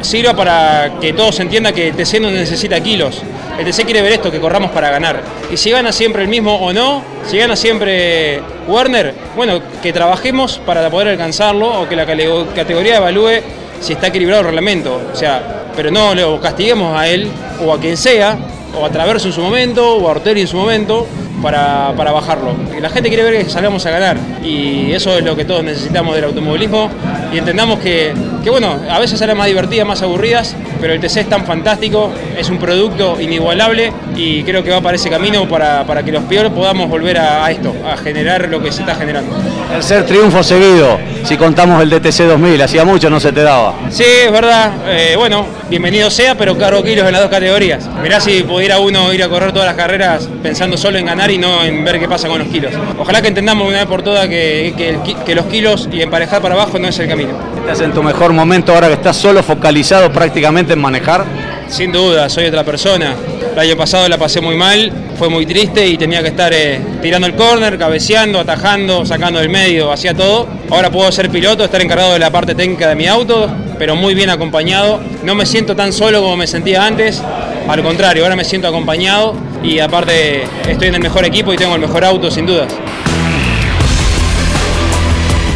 sirva 0.00 0.34
para 0.34 0.92
que 1.00 1.12
todos 1.12 1.40
entiendan 1.40 1.74
que 1.74 1.88
el 1.88 1.96
TC 1.96 2.20
no 2.20 2.30
necesita 2.30 2.80
kilos. 2.80 3.20
El 3.58 3.64
TC 3.64 3.84
quiere 3.84 4.00
ver 4.00 4.12
esto, 4.12 4.30
que 4.30 4.38
corramos 4.38 4.70
para 4.70 4.90
ganar. 4.90 5.22
Y 5.50 5.56
si 5.56 5.70
gana 5.72 5.90
siempre 5.90 6.22
el 6.22 6.28
mismo 6.28 6.54
o 6.54 6.72
no, 6.72 7.02
si 7.26 7.36
gana 7.36 7.56
siempre 7.56 8.40
Werner, 8.68 9.12
bueno, 9.34 9.60
que 9.82 9.92
trabajemos 9.92 10.60
para 10.64 10.88
poder 10.88 11.08
alcanzarlo 11.08 11.80
o 11.80 11.88
que 11.88 11.96
la 11.96 12.06
categoría 12.06 12.98
evalúe 12.98 13.42
si 13.80 13.94
está 13.94 14.06
equilibrado 14.06 14.42
el 14.42 14.46
reglamento. 14.46 15.00
O 15.12 15.16
sea, 15.16 15.61
pero 15.74 15.90
no 15.90 16.14
lo 16.14 16.40
castiguemos 16.40 16.96
a 16.96 17.08
él 17.08 17.30
o 17.64 17.72
a 17.72 17.80
quien 17.80 17.96
sea, 17.96 18.36
o 18.78 18.84
a 18.84 18.90
Traverso 18.90 19.28
en 19.28 19.34
su 19.34 19.40
momento, 19.40 19.96
o 19.96 20.08
a 20.08 20.12
Ortelli 20.12 20.42
en 20.42 20.48
su 20.48 20.56
momento, 20.56 21.06
para, 21.42 21.92
para 21.96 22.12
bajarlo. 22.12 22.54
La 22.80 22.88
gente 22.88 23.08
quiere 23.08 23.24
ver 23.24 23.44
que 23.44 23.50
salgamos 23.50 23.84
a 23.84 23.90
ganar 23.90 24.16
y 24.42 24.92
eso 24.92 25.18
es 25.18 25.24
lo 25.24 25.36
que 25.36 25.44
todos 25.44 25.62
necesitamos 25.62 26.14
del 26.14 26.24
automovilismo 26.24 26.88
y 27.32 27.38
entendamos 27.38 27.80
que, 27.80 28.14
que 28.42 28.48
bueno, 28.48 28.78
a 28.88 28.98
veces 28.98 29.18
salen 29.18 29.36
más 29.36 29.48
divertidas, 29.48 29.86
más 29.86 30.00
aburridas, 30.02 30.54
pero 30.80 30.94
el 30.94 31.00
TC 31.00 31.18
es 31.18 31.28
tan 31.28 31.44
fantástico, 31.44 32.12
es 32.38 32.48
un 32.48 32.58
producto 32.58 33.20
inigualable 33.20 33.92
y 34.16 34.42
creo 34.44 34.62
que 34.62 34.70
va 34.70 34.80
para 34.80 34.96
ese 34.96 35.10
camino 35.10 35.48
para, 35.48 35.84
para 35.84 36.02
que 36.02 36.12
los 36.12 36.22
peores 36.24 36.52
podamos 36.52 36.88
volver 36.88 37.18
a, 37.18 37.44
a, 37.44 37.50
esto, 37.50 37.74
a 37.84 37.96
generar 37.96 38.48
lo 38.48 38.62
que 38.62 38.70
se 38.70 38.80
está 38.82 38.94
generando. 38.94 39.34
Tercer 39.70 40.06
triunfo 40.06 40.42
seguido, 40.42 40.98
si 41.24 41.36
contamos 41.36 41.82
el 41.82 41.90
DTC 41.90 42.22
2000, 42.28 42.62
hacía 42.62 42.84
mucho 42.84 43.10
no 43.10 43.18
se 43.18 43.32
te 43.32 43.42
daba. 43.42 43.74
Sí, 43.90 44.04
es 44.04 44.30
verdad, 44.30 44.72
eh, 44.86 45.14
bueno, 45.16 45.46
bienvenido 45.72 46.10
sea, 46.10 46.36
pero 46.36 46.58
cargo 46.58 46.82
kilos 46.82 47.06
en 47.06 47.12
las 47.12 47.22
dos 47.22 47.30
categorías. 47.30 47.88
Mirá 48.02 48.20
si 48.20 48.42
pudiera 48.42 48.78
uno 48.78 49.10
ir 49.14 49.22
a 49.22 49.28
correr 49.30 49.52
todas 49.52 49.66
las 49.66 49.74
carreras 49.74 50.28
pensando 50.42 50.76
solo 50.76 50.98
en 50.98 51.06
ganar 51.06 51.30
y 51.30 51.38
no 51.38 51.64
en 51.64 51.82
ver 51.82 51.98
qué 51.98 52.06
pasa 52.06 52.28
con 52.28 52.40
los 52.40 52.48
kilos. 52.48 52.74
Ojalá 52.98 53.22
que 53.22 53.28
entendamos 53.28 53.66
una 53.66 53.78
vez 53.78 53.86
por 53.86 54.02
todas 54.02 54.28
que, 54.28 54.74
que, 54.76 55.16
que 55.24 55.34
los 55.34 55.46
kilos 55.46 55.88
y 55.90 56.02
emparejar 56.02 56.42
para 56.42 56.56
abajo 56.56 56.78
no 56.78 56.88
es 56.88 56.98
el 56.98 57.08
camino. 57.08 57.30
¿Estás 57.56 57.80
en 57.80 57.92
tu 57.94 58.02
mejor 58.02 58.34
momento 58.34 58.74
ahora 58.74 58.88
que 58.88 58.94
estás 58.94 59.16
solo 59.16 59.42
focalizado 59.42 60.12
prácticamente 60.12 60.74
en 60.74 60.78
manejar? 60.78 61.24
Sin 61.68 61.90
duda, 61.90 62.28
soy 62.28 62.44
otra 62.44 62.64
persona. 62.64 63.16
El 63.52 63.58
año 63.58 63.76
pasado 63.76 64.08
la 64.08 64.16
pasé 64.16 64.40
muy 64.40 64.56
mal, 64.56 64.90
fue 65.18 65.28
muy 65.28 65.44
triste 65.44 65.86
y 65.86 65.98
tenía 65.98 66.22
que 66.22 66.28
estar 66.28 66.50
eh, 66.54 66.80
tirando 67.02 67.26
el 67.26 67.34
córner, 67.34 67.78
cabeceando, 67.78 68.40
atajando, 68.40 69.04
sacando 69.04 69.40
del 69.40 69.50
medio, 69.50 69.92
hacía 69.92 70.14
todo. 70.14 70.48
Ahora 70.70 70.90
puedo 70.90 71.12
ser 71.12 71.28
piloto, 71.28 71.62
estar 71.62 71.82
encargado 71.82 72.14
de 72.14 72.18
la 72.18 72.30
parte 72.30 72.54
técnica 72.54 72.88
de 72.88 72.94
mi 72.94 73.06
auto, 73.06 73.50
pero 73.78 73.94
muy 73.94 74.14
bien 74.14 74.30
acompañado. 74.30 75.02
No 75.22 75.34
me 75.34 75.44
siento 75.44 75.76
tan 75.76 75.92
solo 75.92 76.22
como 76.22 76.38
me 76.38 76.46
sentía 76.46 76.86
antes, 76.86 77.22
al 77.68 77.82
contrario, 77.82 78.22
ahora 78.22 78.36
me 78.36 78.44
siento 78.44 78.68
acompañado 78.68 79.34
y 79.62 79.80
aparte 79.80 80.44
estoy 80.66 80.88
en 80.88 80.94
el 80.94 81.02
mejor 81.02 81.26
equipo 81.26 81.52
y 81.52 81.58
tengo 81.58 81.74
el 81.74 81.80
mejor 81.82 82.06
auto 82.06 82.30
sin 82.30 82.46
dudas. 82.46 82.72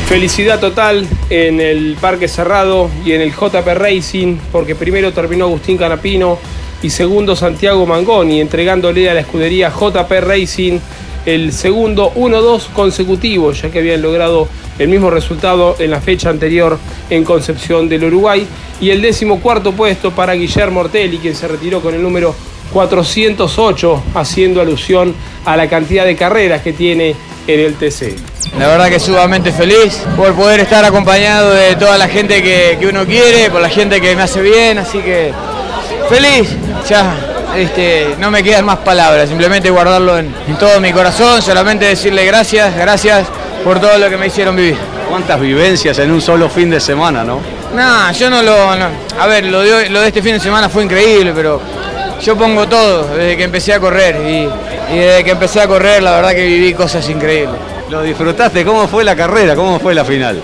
Felicidad 0.07 0.61
total 0.61 1.07
en 1.31 1.61
el 1.61 1.97
Parque 1.99 2.29
Cerrado 2.29 2.91
y 3.05 3.12
en 3.12 3.23
el 3.23 3.33
JP 3.33 3.67
Racing, 3.75 4.37
porque 4.53 4.75
primero 4.75 5.12
terminó 5.12 5.47
Agustín 5.47 5.79
Canapino 5.79 6.38
y 6.83 6.90
segundo 6.90 7.37
Santiago 7.37 7.87
Mangoni, 7.87 8.40
entregándole 8.40 9.09
a 9.11 9.14
la 9.14 9.21
escudería 9.21 9.71
JP 9.71 10.11
Racing 10.21 10.78
el 11.25 11.52
segundo 11.52 12.12
1-2 12.14 12.68
consecutivo, 12.73 13.52
ya 13.52 13.71
que 13.71 13.80
habían 13.80 14.00
logrado 14.00 14.49
el 14.78 14.88
mismo 14.88 15.11
resultado 15.11 15.76
en 15.78 15.90
la 15.90 16.00
fecha 16.00 16.30
anterior 16.30 16.78
en 17.11 17.25
Concepción 17.25 17.88
del 17.88 18.04
Uruguay, 18.04 18.47
y 18.80 18.90
el 18.90 19.02
décimo 19.02 19.40
cuarto 19.40 19.73
puesto 19.73 20.12
para 20.12 20.35
Guillermo 20.35 20.80
Ortelli, 20.80 21.18
quien 21.18 21.35
se 21.35 21.49
retiró 21.49 21.80
con 21.80 21.95
el 21.95 22.02
número 22.02 22.35
408, 22.73 24.02
haciendo 24.14 24.61
alusión 24.61 25.14
a 25.45 25.56
la 25.56 25.68
cantidad 25.68 26.04
de 26.04 26.14
carreras 26.14 26.62
que 26.62 26.73
tiene 26.73 27.14
en 27.47 27.61
el 27.61 27.75
TC. 27.75 28.14
La 28.59 28.68
verdad 28.68 28.88
que 28.88 29.00
sumamente 29.00 29.52
feliz 29.52 30.02
por 30.16 30.35
poder 30.35 30.61
estar 30.61 30.85
acompañado 30.85 31.52
de 31.52 31.75
toda 31.76 31.99
la 31.99 32.09
gente 32.09 32.42
que, 32.42 32.76
que, 32.78 32.87
uno 32.87 33.04
quiere, 33.04 33.50
por 33.50 33.61
la 33.61 33.68
gente 33.68 34.00
que 34.00 34.14
me 34.14 34.23
hace 34.23 34.40
bien, 34.42 34.78
así 34.78 34.99
que 34.99 35.33
feliz. 36.09 36.49
Ya 36.89 37.15
este, 37.57 38.15
no 38.19 38.31
me 38.31 38.43
quedan 38.43 38.65
más 38.65 38.79
palabras, 38.79 39.29
simplemente 39.29 39.71
guardarlo 39.71 40.19
en, 40.19 40.35
en 40.47 40.57
todo 40.59 40.81
mi 40.81 40.93
corazón, 40.93 41.41
solamente 41.41 41.87
decirle 41.87 42.25
gracias, 42.25 42.77
gracias 42.77 43.27
por 43.65 43.81
todo 43.81 43.99
lo 43.99 44.11
que 44.11 44.17
me 44.17 44.27
hicieron 44.27 44.55
vivir. 44.57 44.77
¿Cuántas 45.09 45.41
vivencias 45.41 45.99
en 45.99 46.11
un 46.11 46.21
solo 46.21 46.49
fin 46.49 46.69
de 46.69 46.81
semana, 46.81 47.25
no? 47.25 47.41
No, 47.75 48.13
yo 48.13 48.31
no 48.31 48.43
lo... 48.43 48.77
No. 48.77 48.89
A 49.19 49.27
ver, 49.27 49.45
lo 49.47 49.61
de, 49.61 49.89
lo 49.89 50.01
de 50.01 50.09
este 50.09 50.23
fin 50.23 50.35
de 50.35 50.41
semana 50.41 50.69
fue 50.69 50.85
increíble, 50.85 51.33
pero 51.35 51.61
yo 52.21 52.37
pongo 52.37 52.69
todo 52.69 53.15
desde 53.15 53.37
que 53.37 53.45
empecé 53.45 53.73
a 53.73 53.81
correr 53.81 54.17
y, 54.17 54.95
y, 54.95 54.99
desde 54.99 55.25
que 55.25 55.31
empecé 55.31 55.61
a 55.61 55.69
correr 55.69 56.03
la 56.03 56.13
verdad 56.13 56.31
que 56.31 56.45
viví 56.45 56.75
cosas 56.75 57.09
increíbles. 57.09 57.59
¿Lo 57.89 58.03
disfrutaste? 58.03 58.65
¿Cómo 58.65 58.89
fue 58.89 59.05
la 59.05 59.15
carrera? 59.15 59.55
¿Cómo 59.55 59.79
fue 59.79 59.95
la 59.95 60.05
final? 60.05 60.41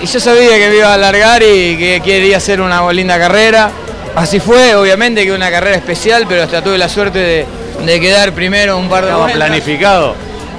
Y 0.00 0.06
yo 0.06 0.20
sabía 0.20 0.56
que 0.58 0.68
me 0.68 0.76
iba 0.76 0.88
a 0.88 0.94
alargar 0.94 1.42
y 1.42 1.76
que 1.76 2.00
quería 2.04 2.36
hacer 2.36 2.60
una 2.60 2.90
linda 2.92 3.18
carrera. 3.18 3.70
Así 4.18 4.40
fue, 4.40 4.74
obviamente 4.74 5.24
que 5.24 5.30
una 5.30 5.48
carrera 5.48 5.76
especial, 5.76 6.26
pero 6.28 6.42
hasta 6.42 6.60
tuve 6.60 6.76
la 6.76 6.88
suerte 6.88 7.20
de, 7.20 7.46
de 7.86 8.00
quedar 8.00 8.32
primero 8.32 8.76
un 8.76 8.88
par 8.88 9.04
de 9.04 9.10
Estaba 9.10 9.28
planificado. 9.28 10.16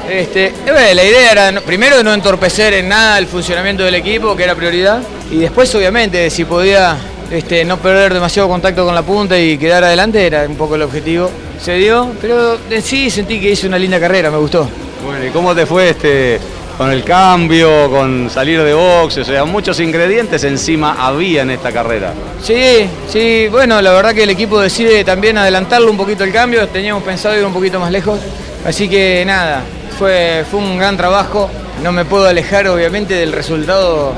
Este, 0.09 0.53
la 0.65 1.03
idea 1.03 1.31
era 1.33 1.61
primero 1.61 2.01
no 2.01 2.13
entorpecer 2.13 2.73
en 2.73 2.87
nada 2.87 3.17
el 3.17 3.27
funcionamiento 3.27 3.83
del 3.83 3.95
equipo, 3.95 4.33
que 4.33 4.45
era 4.45 4.55
prioridad, 4.55 5.01
y 5.29 5.39
después 5.39 5.75
obviamente 5.75 6.29
si 6.29 6.45
podía 6.45 6.95
este, 7.29 7.65
no 7.65 7.75
perder 7.77 8.13
demasiado 8.13 8.47
contacto 8.47 8.85
con 8.85 8.95
la 8.95 9.01
punta 9.01 9.37
y 9.37 9.57
quedar 9.57 9.83
adelante 9.83 10.25
era 10.25 10.45
un 10.47 10.55
poco 10.55 10.75
el 10.75 10.81
objetivo. 10.83 11.29
Se 11.61 11.73
dio, 11.73 12.13
pero 12.21 12.57
en 12.69 12.81
sí 12.81 13.09
sentí 13.09 13.41
que 13.41 13.49
hice 13.49 13.67
una 13.67 13.77
linda 13.77 13.99
carrera, 13.99 14.31
me 14.31 14.37
gustó. 14.37 14.69
Bueno, 15.05 15.25
¿y 15.25 15.31
cómo 15.31 15.53
te 15.53 15.65
fue 15.65 15.89
este 15.89 16.39
con 16.79 16.91
el 16.91 17.03
cambio, 17.03 17.91
con 17.91 18.29
salir 18.29 18.63
de 18.63 18.73
box? 18.73 19.17
O 19.17 19.25
sea, 19.25 19.43
muchos 19.43 19.81
ingredientes 19.81 20.45
encima 20.45 20.95
había 20.97 21.41
en 21.41 21.51
esta 21.51 21.73
carrera. 21.73 22.13
Sí, 22.41 22.89
sí, 23.05 23.49
bueno, 23.51 23.81
la 23.81 23.91
verdad 23.91 24.15
que 24.15 24.23
el 24.23 24.29
equipo 24.29 24.61
decide 24.61 25.03
también 25.03 25.37
adelantarlo 25.37 25.91
un 25.91 25.97
poquito 25.97 26.23
el 26.23 26.31
cambio, 26.31 26.69
teníamos 26.69 27.03
pensado 27.03 27.37
ir 27.37 27.43
un 27.43 27.51
poquito 27.51 27.81
más 27.81 27.91
lejos, 27.91 28.21
así 28.65 28.87
que 28.87 29.25
nada, 29.25 29.61
fue, 29.97 30.45
fue 30.49 30.61
un 30.61 30.77
gran 30.77 30.95
trabajo, 30.95 31.49
no 31.83 31.91
me 31.91 32.05
puedo 32.05 32.25
alejar 32.25 32.69
obviamente 32.69 33.13
del 33.13 33.33
resultado 33.33 34.13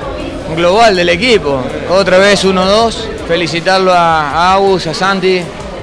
global 0.55 0.95
del 0.95 1.09
equipo. 1.09 1.63
Otra 1.89 2.19
vez 2.19 2.45
1-2, 2.45 2.93
felicitarlo 3.27 3.91
a, 3.91 4.53
a 4.53 4.57
a 4.57 4.93
Santi, 4.93 5.41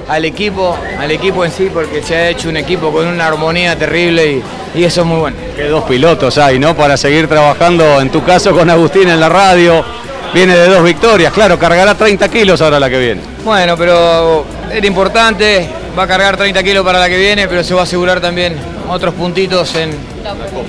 al 0.09 0.25
equipo, 0.25 0.75
al 0.99 1.11
equipo 1.11 1.45
en 1.45 1.51
sí, 1.51 1.69
porque 1.71 2.01
se 2.01 2.15
ha 2.15 2.29
hecho 2.29 2.49
un 2.49 2.57
equipo 2.57 2.91
con 2.91 3.07
una 3.07 3.27
armonía 3.27 3.77
terrible 3.77 4.33
y, 4.33 4.43
y 4.79 4.83
eso 4.83 5.01
es 5.01 5.07
muy 5.07 5.19
bueno. 5.19 5.37
Que 5.55 5.65
dos 5.65 5.83
pilotos 5.83 6.37
hay, 6.37 6.59
¿no? 6.59 6.75
Para 6.75 6.97
seguir 6.97 7.27
trabajando, 7.27 8.01
en 8.01 8.09
tu 8.09 8.23
caso 8.23 8.51
con 8.53 8.69
Agustín 8.69 9.07
en 9.07 9.19
la 9.19 9.29
radio, 9.29 9.85
viene 10.33 10.55
de 10.55 10.67
dos 10.67 10.83
victorias, 10.83 11.31
claro, 11.31 11.57
cargará 11.59 11.95
30 11.95 12.27
kilos 12.29 12.61
ahora 12.61 12.79
la 12.79 12.89
que 12.89 12.97
viene. 12.97 13.21
Bueno, 13.43 13.77
pero 13.77 14.45
era 14.71 14.85
importante, 14.85 15.69
va 15.97 16.03
a 16.03 16.07
cargar 16.07 16.37
30 16.37 16.63
kilos 16.63 16.83
para 16.83 16.99
la 16.99 17.07
que 17.07 17.17
viene, 17.17 17.47
pero 17.47 17.63
se 17.63 17.73
va 17.73 17.81
a 17.81 17.83
asegurar 17.83 18.19
también 18.19 18.55
otros 18.89 19.13
puntitos 19.13 19.75
en, 19.75 19.91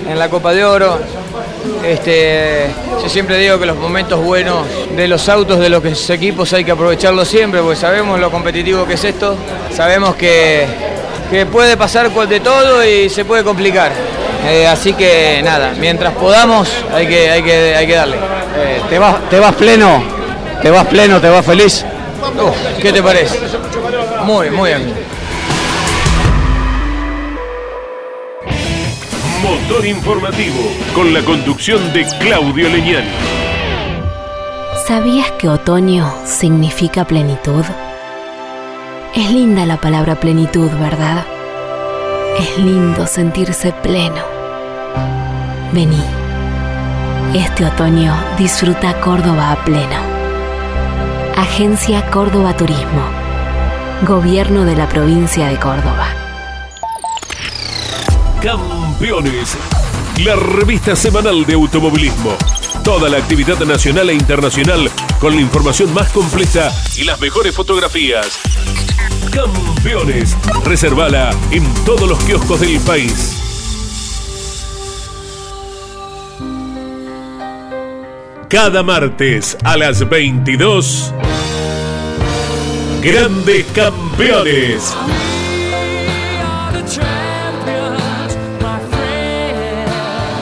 en 0.08 0.18
la 0.18 0.28
Copa 0.28 0.52
de 0.52 0.64
Oro. 0.64 0.98
Este, 1.84 2.66
yo 3.02 3.08
siempre 3.08 3.38
digo 3.38 3.58
que 3.58 3.66
los 3.66 3.76
momentos 3.76 4.22
buenos 4.22 4.66
de 4.94 5.08
los 5.08 5.28
autos 5.28 5.58
de 5.58 5.70
los 5.70 6.10
equipos 6.10 6.52
hay 6.52 6.64
que 6.64 6.72
aprovecharlos 6.72 7.26
siempre, 7.26 7.60
porque 7.60 7.76
sabemos 7.76 8.20
lo 8.20 8.30
competitivo 8.30 8.86
que 8.86 8.94
es 8.94 9.04
esto, 9.04 9.36
sabemos 9.74 10.14
que, 10.14 10.66
que 11.30 11.46
puede 11.46 11.76
pasar 11.76 12.10
de 12.10 12.40
todo 12.40 12.84
y 12.84 13.08
se 13.08 13.24
puede 13.24 13.44
complicar. 13.44 13.92
Eh, 14.46 14.66
así 14.66 14.94
que 14.94 15.40
nada, 15.42 15.72
mientras 15.78 16.14
podamos 16.14 16.68
hay 16.92 17.06
que, 17.06 17.30
hay 17.30 17.42
que, 17.42 17.74
hay 17.76 17.86
que 17.86 17.94
darle. 17.94 18.16
Eh, 18.16 18.80
¿te, 18.88 18.98
vas, 18.98 19.28
¿Te 19.28 19.38
vas 19.38 19.54
pleno? 19.54 20.02
¿Te 20.62 20.70
vas 20.70 20.86
pleno? 20.86 21.20
¿Te 21.20 21.28
vas 21.28 21.44
feliz? 21.44 21.84
Uh, 22.22 22.80
¿Qué 22.80 22.92
te 22.92 23.02
parece? 23.02 23.38
Muy, 24.22 24.50
muy 24.50 24.70
bien. 24.70 24.94
Informativo, 29.78 30.74
con 30.94 31.14
la 31.14 31.22
conducción 31.22 31.80
de 31.94 32.04
Claudio 32.18 32.68
Leñani. 32.68 33.08
¿Sabías 34.86 35.30
que 35.32 35.48
otoño 35.48 36.12
significa 36.26 37.06
plenitud? 37.06 37.64
Es 39.14 39.30
linda 39.30 39.64
la 39.64 39.80
palabra 39.80 40.16
plenitud, 40.16 40.68
¿verdad? 40.72 41.24
Es 42.38 42.58
lindo 42.58 43.06
sentirse 43.06 43.72
pleno. 43.72 44.22
Vení. 45.72 46.02
Este 47.32 47.64
otoño 47.64 48.14
disfruta 48.36 49.00
Córdoba 49.00 49.52
a 49.52 49.64
pleno. 49.64 50.02
Agencia 51.36 52.10
Córdoba 52.10 52.54
Turismo. 52.54 53.04
Gobierno 54.06 54.66
de 54.66 54.76
la 54.76 54.88
provincia 54.88 55.46
de 55.46 55.56
Córdoba. 55.56 56.29
Campeones, 58.42 59.54
la 60.24 60.34
revista 60.34 60.96
semanal 60.96 61.44
de 61.44 61.52
automovilismo. 61.52 62.38
Toda 62.82 63.10
la 63.10 63.18
actividad 63.18 63.58
nacional 63.66 64.08
e 64.08 64.14
internacional 64.14 64.90
con 65.18 65.34
la 65.34 65.42
información 65.42 65.92
más 65.92 66.10
completa 66.10 66.72
y 66.96 67.04
las 67.04 67.20
mejores 67.20 67.54
fotografías. 67.54 68.40
Campeones, 69.30 70.38
reservala 70.64 71.36
en 71.50 71.62
todos 71.84 72.08
los 72.08 72.18
kioscos 72.24 72.60
del 72.60 72.80
país. 72.80 73.36
Cada 78.48 78.82
martes 78.82 79.58
a 79.64 79.76
las 79.76 80.08
22. 80.08 81.12
Grandes 83.02 83.66
Campeones. 83.74 84.96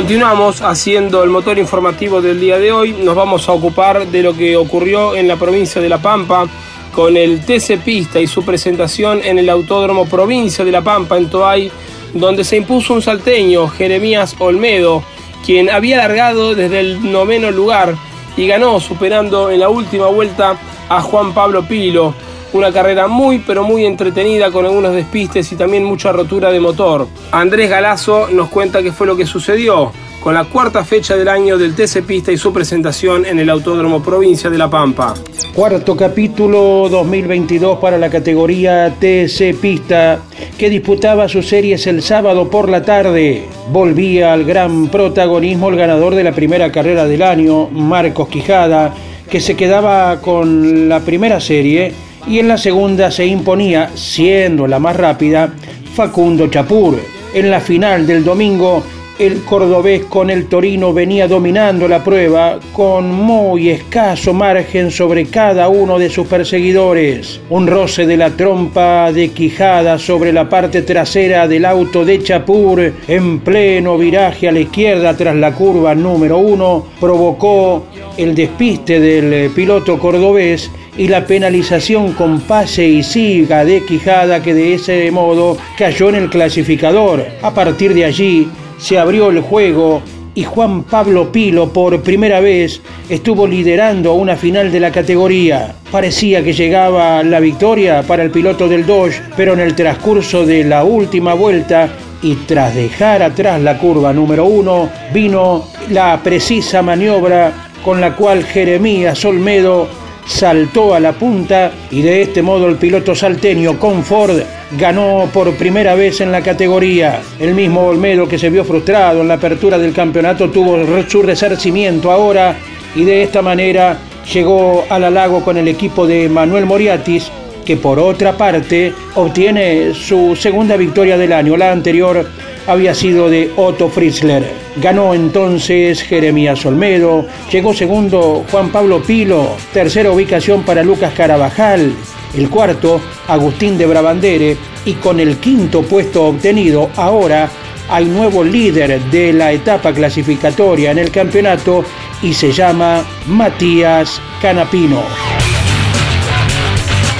Continuamos 0.00 0.62
haciendo 0.62 1.22
el 1.22 1.28
motor 1.28 1.58
informativo 1.58 2.22
del 2.22 2.40
día 2.40 2.58
de 2.58 2.72
hoy. 2.72 2.94
Nos 2.94 3.14
vamos 3.14 3.46
a 3.46 3.52
ocupar 3.52 4.06
de 4.06 4.22
lo 4.22 4.34
que 4.34 4.56
ocurrió 4.56 5.14
en 5.14 5.28
la 5.28 5.36
provincia 5.36 5.78
de 5.78 5.90
La 5.90 5.98
Pampa 5.98 6.46
con 6.94 7.18
el 7.18 7.44
TC 7.44 7.78
Pista 7.84 8.18
y 8.18 8.26
su 8.26 8.42
presentación 8.42 9.20
en 9.22 9.38
el 9.38 9.50
Autódromo 9.50 10.06
Provincia 10.06 10.64
de 10.64 10.72
La 10.72 10.80
Pampa 10.80 11.18
en 11.18 11.28
Toay, 11.28 11.70
donde 12.14 12.44
se 12.44 12.56
impuso 12.56 12.94
un 12.94 13.02
salteño, 13.02 13.68
Jeremías 13.68 14.36
Olmedo, 14.38 15.04
quien 15.44 15.68
había 15.68 15.98
largado 15.98 16.54
desde 16.54 16.80
el 16.80 17.12
noveno 17.12 17.50
lugar 17.50 17.94
y 18.38 18.46
ganó 18.46 18.80
superando 18.80 19.50
en 19.50 19.60
la 19.60 19.68
última 19.68 20.06
vuelta 20.06 20.56
a 20.88 21.02
Juan 21.02 21.34
Pablo 21.34 21.68
Pilo. 21.68 22.14
Una 22.52 22.72
carrera 22.72 23.06
muy 23.06 23.38
pero 23.38 23.62
muy 23.62 23.84
entretenida 23.84 24.50
con 24.50 24.66
algunos 24.66 24.92
despistes 24.92 25.52
y 25.52 25.56
también 25.56 25.84
mucha 25.84 26.10
rotura 26.10 26.50
de 26.50 26.58
motor. 26.58 27.06
Andrés 27.30 27.70
Galazo 27.70 28.28
nos 28.30 28.48
cuenta 28.48 28.82
qué 28.82 28.90
fue 28.90 29.06
lo 29.06 29.16
que 29.16 29.24
sucedió 29.24 29.92
con 30.20 30.34
la 30.34 30.44
cuarta 30.44 30.84
fecha 30.84 31.16
del 31.16 31.28
año 31.28 31.56
del 31.56 31.74
TC 31.74 32.02
Pista 32.02 32.32
y 32.32 32.36
su 32.36 32.52
presentación 32.52 33.24
en 33.24 33.38
el 33.38 33.48
Autódromo 33.48 34.02
Provincia 34.02 34.50
de 34.50 34.58
La 34.58 34.68
Pampa. 34.68 35.14
Cuarto 35.54 35.96
capítulo 35.96 36.88
2022 36.90 37.78
para 37.78 37.96
la 37.96 38.10
categoría 38.10 38.94
TC 38.98 39.54
Pista, 39.60 40.20
que 40.58 40.68
disputaba 40.68 41.28
sus 41.28 41.48
series 41.48 41.86
el 41.86 42.02
sábado 42.02 42.50
por 42.50 42.68
la 42.68 42.82
tarde. 42.82 43.44
Volvía 43.72 44.32
al 44.32 44.44
gran 44.44 44.88
protagonismo 44.88 45.70
el 45.70 45.76
ganador 45.76 46.16
de 46.16 46.24
la 46.24 46.32
primera 46.32 46.70
carrera 46.70 47.06
del 47.06 47.22
año, 47.22 47.68
Marcos 47.68 48.28
Quijada, 48.28 48.92
que 49.30 49.40
se 49.40 49.56
quedaba 49.56 50.20
con 50.20 50.88
la 50.88 51.00
primera 51.00 51.40
serie 51.40 52.09
y 52.26 52.38
en 52.38 52.48
la 52.48 52.58
segunda 52.58 53.10
se 53.10 53.26
imponía, 53.26 53.90
siendo 53.94 54.66
la 54.66 54.78
más 54.78 54.96
rápida, 54.96 55.52
Facundo 55.94 56.48
Chapur. 56.48 56.98
En 57.34 57.50
la 57.50 57.60
final 57.60 58.06
del 58.06 58.24
domingo, 58.24 58.82
el 59.20 59.42
cordobés 59.44 60.06
con 60.06 60.30
el 60.30 60.46
Torino 60.46 60.94
venía 60.94 61.28
dominando 61.28 61.86
la 61.86 62.02
prueba 62.02 62.58
con 62.72 63.12
muy 63.12 63.68
escaso 63.68 64.32
margen 64.32 64.90
sobre 64.90 65.26
cada 65.26 65.68
uno 65.68 65.98
de 65.98 66.08
sus 66.08 66.26
perseguidores. 66.26 67.38
Un 67.50 67.66
roce 67.66 68.06
de 68.06 68.16
la 68.16 68.30
trompa 68.30 69.12
de 69.12 69.28
Quijada 69.28 69.98
sobre 69.98 70.32
la 70.32 70.48
parte 70.48 70.80
trasera 70.80 71.46
del 71.46 71.66
auto 71.66 72.02
de 72.02 72.22
Chapur 72.22 72.94
en 73.06 73.40
pleno 73.40 73.98
viraje 73.98 74.48
a 74.48 74.52
la 74.52 74.60
izquierda 74.60 75.14
tras 75.14 75.36
la 75.36 75.52
curva 75.52 75.94
número 75.94 76.38
uno 76.38 76.86
provocó 76.98 77.84
el 78.16 78.34
despiste 78.34 79.00
del 79.00 79.50
piloto 79.50 79.98
cordobés 79.98 80.70
y 80.96 81.08
la 81.08 81.26
penalización 81.26 82.12
con 82.12 82.40
pase 82.40 82.86
y 82.86 83.02
siga 83.02 83.64
de 83.64 83.84
Quijada 83.84 84.42
que 84.42 84.54
de 84.54 84.74
ese 84.74 85.10
modo 85.10 85.56
cayó 85.78 86.08
en 86.08 86.16
el 86.16 86.30
clasificador. 86.30 87.24
A 87.42 87.54
partir 87.54 87.94
de 87.94 88.04
allí 88.04 88.48
se 88.78 88.98
abrió 88.98 89.30
el 89.30 89.40
juego 89.40 90.02
y 90.34 90.44
Juan 90.44 90.84
Pablo 90.84 91.32
Pilo 91.32 91.72
por 91.72 92.00
primera 92.02 92.40
vez 92.40 92.80
estuvo 93.08 93.46
liderando 93.46 94.14
una 94.14 94.36
final 94.36 94.70
de 94.70 94.80
la 94.80 94.92
categoría. 94.92 95.74
Parecía 95.90 96.42
que 96.42 96.52
llegaba 96.52 97.22
la 97.22 97.40
victoria 97.40 98.02
para 98.02 98.22
el 98.22 98.30
piloto 98.30 98.68
del 98.68 98.86
Dodge, 98.86 99.20
pero 99.36 99.54
en 99.54 99.60
el 99.60 99.74
transcurso 99.74 100.46
de 100.46 100.64
la 100.64 100.84
última 100.84 101.34
vuelta 101.34 101.88
y 102.22 102.34
tras 102.34 102.74
dejar 102.74 103.22
atrás 103.22 103.60
la 103.60 103.78
curva 103.78 104.12
número 104.12 104.44
uno, 104.44 104.90
vino 105.12 105.68
la 105.90 106.20
precisa 106.22 106.82
maniobra 106.82 107.52
con 107.84 108.00
la 108.00 108.14
cual 108.14 108.44
Jeremías 108.44 109.24
Olmedo 109.24 109.88
saltó 110.26 110.94
a 110.94 111.00
la 111.00 111.12
punta 111.12 111.72
y 111.90 112.02
de 112.02 112.22
este 112.22 112.42
modo 112.42 112.68
el 112.68 112.76
piloto 112.76 113.14
salteño 113.14 113.78
Conford 113.78 114.42
ganó 114.78 115.28
por 115.32 115.54
primera 115.54 115.94
vez 115.94 116.20
en 116.20 116.32
la 116.32 116.42
categoría. 116.42 117.20
El 117.38 117.54
mismo 117.54 117.86
Olmedo 117.86 118.28
que 118.28 118.38
se 118.38 118.50
vio 118.50 118.64
frustrado 118.64 119.22
en 119.22 119.28
la 119.28 119.34
apertura 119.34 119.78
del 119.78 119.92
campeonato 119.92 120.50
tuvo 120.50 120.78
su 121.08 121.22
resarcimiento 121.22 122.10
ahora 122.10 122.56
y 122.94 123.04
de 123.04 123.22
esta 123.22 123.42
manera 123.42 123.98
llegó 124.32 124.84
al 124.88 125.04
halago 125.04 125.42
con 125.42 125.56
el 125.56 125.68
equipo 125.68 126.06
de 126.06 126.28
Manuel 126.28 126.66
Moriatis 126.66 127.30
que 127.70 127.76
por 127.76 128.00
otra 128.00 128.36
parte 128.36 128.92
obtiene 129.14 129.94
su 129.94 130.34
segunda 130.34 130.76
victoria 130.76 131.16
del 131.16 131.32
año. 131.32 131.56
La 131.56 131.70
anterior 131.70 132.28
había 132.66 132.96
sido 132.96 133.30
de 133.30 133.52
Otto 133.54 133.88
Fritzler. 133.88 134.44
Ganó 134.82 135.14
entonces 135.14 136.02
Jeremías 136.02 136.66
Olmedo, 136.66 137.26
llegó 137.48 137.72
segundo 137.72 138.44
Juan 138.50 138.70
Pablo 138.70 139.00
Pilo, 139.00 139.50
tercera 139.72 140.10
ubicación 140.10 140.64
para 140.64 140.82
Lucas 140.82 141.12
Carabajal, 141.16 141.92
el 142.36 142.50
cuarto 142.50 143.00
Agustín 143.28 143.78
de 143.78 143.86
Brabandere 143.86 144.56
y 144.84 144.94
con 144.94 145.20
el 145.20 145.36
quinto 145.36 145.82
puesto 145.82 146.24
obtenido 146.24 146.90
ahora 146.96 147.48
hay 147.88 148.06
nuevo 148.06 148.42
líder 148.42 149.00
de 149.12 149.32
la 149.32 149.52
etapa 149.52 149.92
clasificatoria 149.92 150.90
en 150.90 150.98
el 150.98 151.12
campeonato 151.12 151.84
y 152.20 152.34
se 152.34 152.50
llama 152.50 153.04
Matías 153.28 154.20
Canapino. 154.42 155.39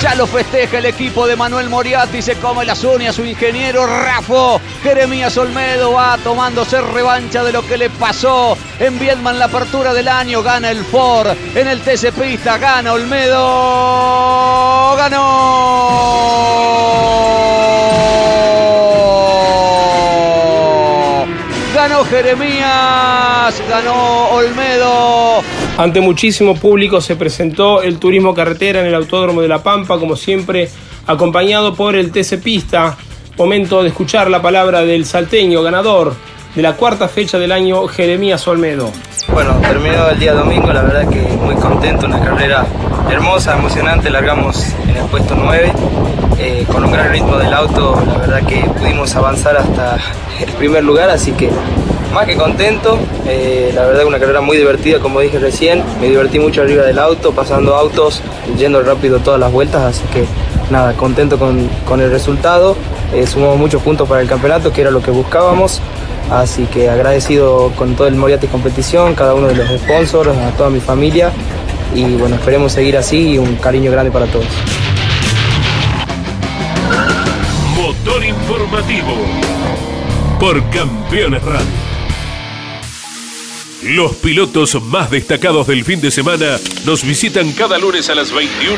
Ya 0.00 0.14
lo 0.14 0.26
festeja 0.26 0.78
el 0.78 0.86
equipo 0.86 1.26
de 1.26 1.36
Manuel 1.36 1.68
Moriarty, 1.68 2.22
se 2.22 2.34
come 2.36 2.64
las 2.64 2.82
uñas 2.84 3.16
su 3.16 3.22
ingeniero 3.22 3.86
Rafo. 3.86 4.58
Jeremías 4.82 5.36
Olmedo 5.36 5.92
va 5.92 6.16
tomándose 6.24 6.80
revancha 6.80 7.44
de 7.44 7.52
lo 7.52 7.60
que 7.66 7.76
le 7.76 7.90
pasó 7.90 8.56
en 8.78 8.98
Viedma 8.98 9.34
la 9.34 9.44
apertura 9.44 9.92
del 9.92 10.08
año. 10.08 10.42
Gana 10.42 10.70
el 10.70 10.86
Ford 10.86 11.36
en 11.54 11.68
el 11.68 11.82
TC 11.82 12.12
Pista, 12.12 12.56
gana 12.56 12.94
Olmedo, 12.94 13.36
ganó. 14.96 15.40
Ganó 21.74 22.04
Jeremías, 22.06 23.62
ganó 23.68 24.28
Olmedo. 24.30 25.42
Ante 25.78 26.00
muchísimo 26.00 26.54
público 26.54 27.00
se 27.00 27.16
presentó 27.16 27.82
el 27.82 27.98
turismo 27.98 28.34
carretera 28.34 28.80
en 28.80 28.86
el 28.86 28.94
Autódromo 28.94 29.40
de 29.40 29.48
La 29.48 29.62
Pampa, 29.62 29.98
como 29.98 30.16
siempre, 30.16 30.68
acompañado 31.06 31.74
por 31.74 31.96
el 31.96 32.10
TC 32.10 32.42
Pista. 32.42 32.96
Momento 33.38 33.82
de 33.82 33.88
escuchar 33.88 34.30
la 34.30 34.42
palabra 34.42 34.82
del 34.82 35.06
salteño 35.06 35.62
ganador 35.62 36.14
de 36.54 36.62
la 36.62 36.74
cuarta 36.74 37.08
fecha 37.08 37.38
del 37.38 37.52
año, 37.52 37.86
Jeremías 37.86 38.46
Olmedo. 38.48 38.90
Bueno, 39.32 39.54
terminó 39.60 40.08
el 40.08 40.18
día 40.18 40.34
domingo, 40.34 40.72
la 40.72 40.82
verdad 40.82 41.08
que 41.08 41.20
muy 41.20 41.54
contento, 41.54 42.06
una 42.06 42.20
carrera 42.20 42.66
hermosa, 43.08 43.56
emocionante, 43.56 44.10
largamos 44.10 44.66
en 44.88 44.96
el 44.96 45.04
puesto 45.04 45.34
9, 45.36 45.72
eh, 46.38 46.66
con 46.70 46.84
un 46.84 46.92
gran 46.92 47.10
ritmo 47.12 47.36
del 47.36 47.54
auto, 47.54 48.02
la 48.06 48.18
verdad 48.18 48.42
que 48.46 48.62
pudimos 48.78 49.14
avanzar 49.14 49.56
hasta 49.56 49.98
el 50.40 50.52
primer 50.52 50.84
lugar, 50.84 51.10
así 51.10 51.32
que 51.32 51.50
más 52.12 52.26
que 52.26 52.36
contento, 52.36 52.98
eh, 53.26 53.72
la 53.74 53.86
verdad 53.86 54.06
una 54.06 54.18
carrera 54.18 54.40
muy 54.40 54.56
divertida, 54.56 54.98
como 54.98 55.20
dije 55.20 55.38
recién, 55.38 55.82
me 56.00 56.08
divertí 56.08 56.38
mucho 56.38 56.62
arriba 56.62 56.82
del 56.82 56.98
auto, 56.98 57.32
pasando 57.32 57.74
autos, 57.74 58.22
yendo 58.58 58.82
rápido 58.82 59.20
todas 59.20 59.38
las 59.38 59.52
vueltas, 59.52 59.82
así 59.82 60.04
que 60.12 60.24
nada, 60.70 60.92
contento 60.94 61.38
con, 61.38 61.68
con 61.86 62.00
el 62.00 62.10
resultado, 62.10 62.76
eh, 63.14 63.26
sumamos 63.26 63.58
muchos 63.58 63.82
puntos 63.82 64.08
para 64.08 64.20
el 64.22 64.28
campeonato, 64.28 64.72
que 64.72 64.80
era 64.80 64.90
lo 64.90 65.02
que 65.02 65.10
buscábamos, 65.10 65.80
así 66.30 66.64
que 66.66 66.88
agradecido 66.88 67.72
con 67.76 67.94
todo 67.94 68.08
el 68.08 68.16
Moriarty 68.16 68.48
Competición, 68.48 69.14
cada 69.14 69.34
uno 69.34 69.48
de 69.48 69.54
los 69.54 69.68
sponsors, 69.80 70.36
a 70.36 70.50
toda 70.56 70.70
mi 70.70 70.80
familia, 70.80 71.30
y 71.94 72.04
bueno, 72.14 72.36
esperemos 72.36 72.72
seguir 72.72 72.96
así 72.96 73.32
y 73.32 73.38
un 73.38 73.56
cariño 73.56 73.90
grande 73.90 74.10
para 74.10 74.26
todos. 74.26 74.46
informativo 78.30 79.14
por 80.38 80.62
Campeones 80.70 81.42
Radio. 81.42 81.79
Los 83.82 84.16
pilotos 84.16 84.74
más 84.82 85.10
destacados 85.10 85.66
del 85.66 85.86
fin 85.86 86.02
de 86.02 86.10
semana 86.10 86.58
nos 86.84 87.02
visitan 87.02 87.50
cada 87.52 87.78
lunes 87.78 88.10
a 88.10 88.14
las 88.14 88.30
21 88.30 88.76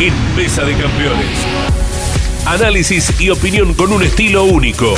en 0.00 0.12
Mesa 0.34 0.64
de 0.64 0.72
Campeones. 0.72 1.38
Análisis 2.44 3.20
y 3.20 3.30
opinión 3.30 3.72
con 3.74 3.92
un 3.92 4.02
estilo 4.02 4.44
único. 4.46 4.94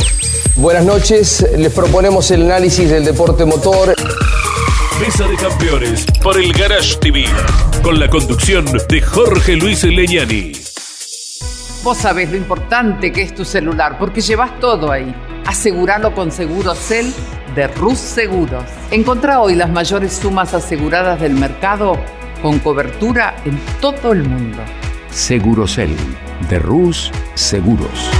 Buenas 0.55 0.87
noches, 0.87 1.47
les 1.59 1.71
proponemos 1.75 2.31
el 2.31 2.45
análisis 2.45 2.89
del 2.89 3.05
deporte 3.05 3.45
motor. 3.45 3.95
Mesa 4.99 5.29
de 5.29 5.37
Campeones 5.37 6.07
por 6.23 6.41
el 6.41 6.51
Garage 6.55 6.97
TV, 6.97 7.27
con 7.83 8.01
la 8.01 8.09
conducción 8.09 8.65
de 8.89 9.03
Jorge 9.03 9.57
Luis 9.57 9.85
Leñani. 9.85 10.53
Vos 11.83 11.99
sabés 11.99 12.31
lo 12.31 12.39
importante 12.39 13.13
que 13.13 13.21
es 13.21 13.35
tu 13.35 13.45
celular, 13.45 13.99
porque 13.99 14.23
llevas 14.23 14.59
todo 14.59 14.91
ahí. 14.91 15.15
Aseguralo 15.45 16.15
con 16.15 16.33
Segurocel 16.33 17.13
de 17.57 17.67
Rus 17.69 17.99
Seguros. 17.99 18.65
Encontrá 18.91 19.41
hoy 19.41 19.55
las 19.55 19.71
mayores 19.71 20.13
sumas 20.13 20.53
aseguradas 20.55 21.21
del 21.21 21.33
mercado 21.33 21.99
con 22.43 22.59
cobertura 22.59 23.35
en 23.45 23.59
todo 23.81 24.13
el 24.13 24.23
mundo. 24.23 24.59
Segurocel 25.11 25.97
de 26.51 26.59
Rus 26.59 27.11
Seguros. 27.35 28.11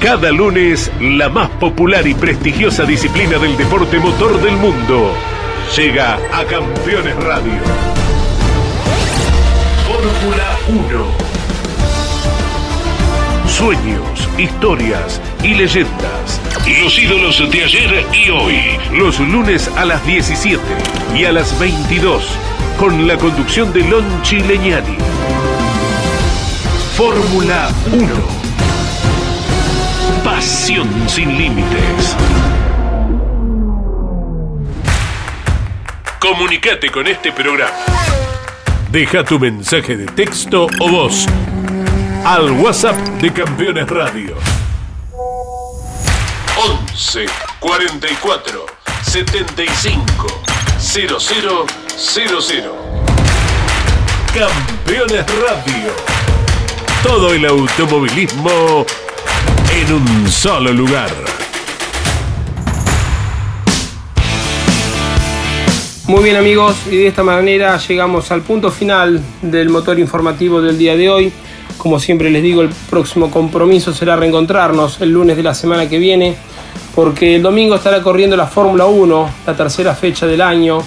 Cada 0.00 0.32
lunes, 0.32 0.90
la 1.00 1.28
más 1.28 1.50
popular 1.50 2.06
y 2.06 2.14
prestigiosa 2.14 2.84
disciplina 2.84 3.38
del 3.38 3.56
deporte 3.56 3.98
motor 4.00 4.40
del 4.40 4.56
mundo 4.56 5.12
llega 5.76 6.14
a 6.14 6.44
Campeones 6.44 7.14
Radio. 7.22 7.60
Fórmula 9.86 10.58
1. 10.68 11.21
Sueños, 13.62 14.28
historias 14.38 15.20
y 15.44 15.54
leyendas. 15.54 16.40
Los 16.82 16.98
ídolos 16.98 17.48
de 17.48 17.62
ayer 17.62 18.04
y 18.12 18.28
hoy. 18.28 18.60
Los 18.92 19.20
lunes 19.20 19.70
a 19.76 19.84
las 19.84 20.04
17 20.04 20.60
y 21.14 21.26
a 21.26 21.30
las 21.30 21.56
22. 21.60 22.26
Con 22.76 23.06
la 23.06 23.16
conducción 23.16 23.72
de 23.72 23.84
Lonchi 23.84 24.40
Leñani. 24.40 24.96
Fórmula 26.96 27.70
1. 27.92 28.08
Pasión 30.24 30.88
sin 31.06 31.38
límites. 31.38 32.16
Comunicate 36.18 36.90
con 36.90 37.06
este 37.06 37.30
programa. 37.30 37.70
Deja 38.90 39.22
tu 39.22 39.38
mensaje 39.38 39.96
de 39.96 40.06
texto 40.06 40.66
o 40.80 40.88
voz 40.88 41.28
al 42.24 42.52
WhatsApp 42.52 42.96
de 43.20 43.32
Campeones 43.32 43.88
Radio. 43.88 44.36
11 46.56 47.26
44 47.58 48.66
75 49.02 50.42
00 50.78 51.66
00. 51.96 52.76
Campeones 54.32 55.26
Radio. 55.26 55.92
Todo 57.02 57.32
el 57.32 57.44
automovilismo 57.44 58.86
en 59.72 59.92
un 59.92 60.30
solo 60.30 60.72
lugar. 60.72 61.10
Muy 66.06 66.24
bien 66.24 66.36
amigos, 66.36 66.76
y 66.86 66.96
de 66.96 67.06
esta 67.08 67.22
manera 67.22 67.78
llegamos 67.78 68.30
al 68.30 68.42
punto 68.42 68.70
final 68.70 69.20
del 69.40 69.70
motor 69.70 69.98
informativo 69.98 70.60
del 70.60 70.78
día 70.78 70.96
de 70.96 71.08
hoy. 71.08 71.32
Como 71.82 71.98
siempre 71.98 72.30
les 72.30 72.44
digo, 72.44 72.62
el 72.62 72.68
próximo 72.68 73.28
compromiso 73.28 73.92
será 73.92 74.14
reencontrarnos 74.14 75.00
el 75.00 75.10
lunes 75.10 75.36
de 75.36 75.42
la 75.42 75.52
semana 75.52 75.88
que 75.88 75.98
viene, 75.98 76.36
porque 76.94 77.34
el 77.34 77.42
domingo 77.42 77.74
estará 77.74 78.00
corriendo 78.04 78.36
la 78.36 78.46
Fórmula 78.46 78.86
1, 78.86 79.30
la 79.48 79.56
tercera 79.56 79.92
fecha 79.92 80.24
del 80.24 80.42
año. 80.42 80.78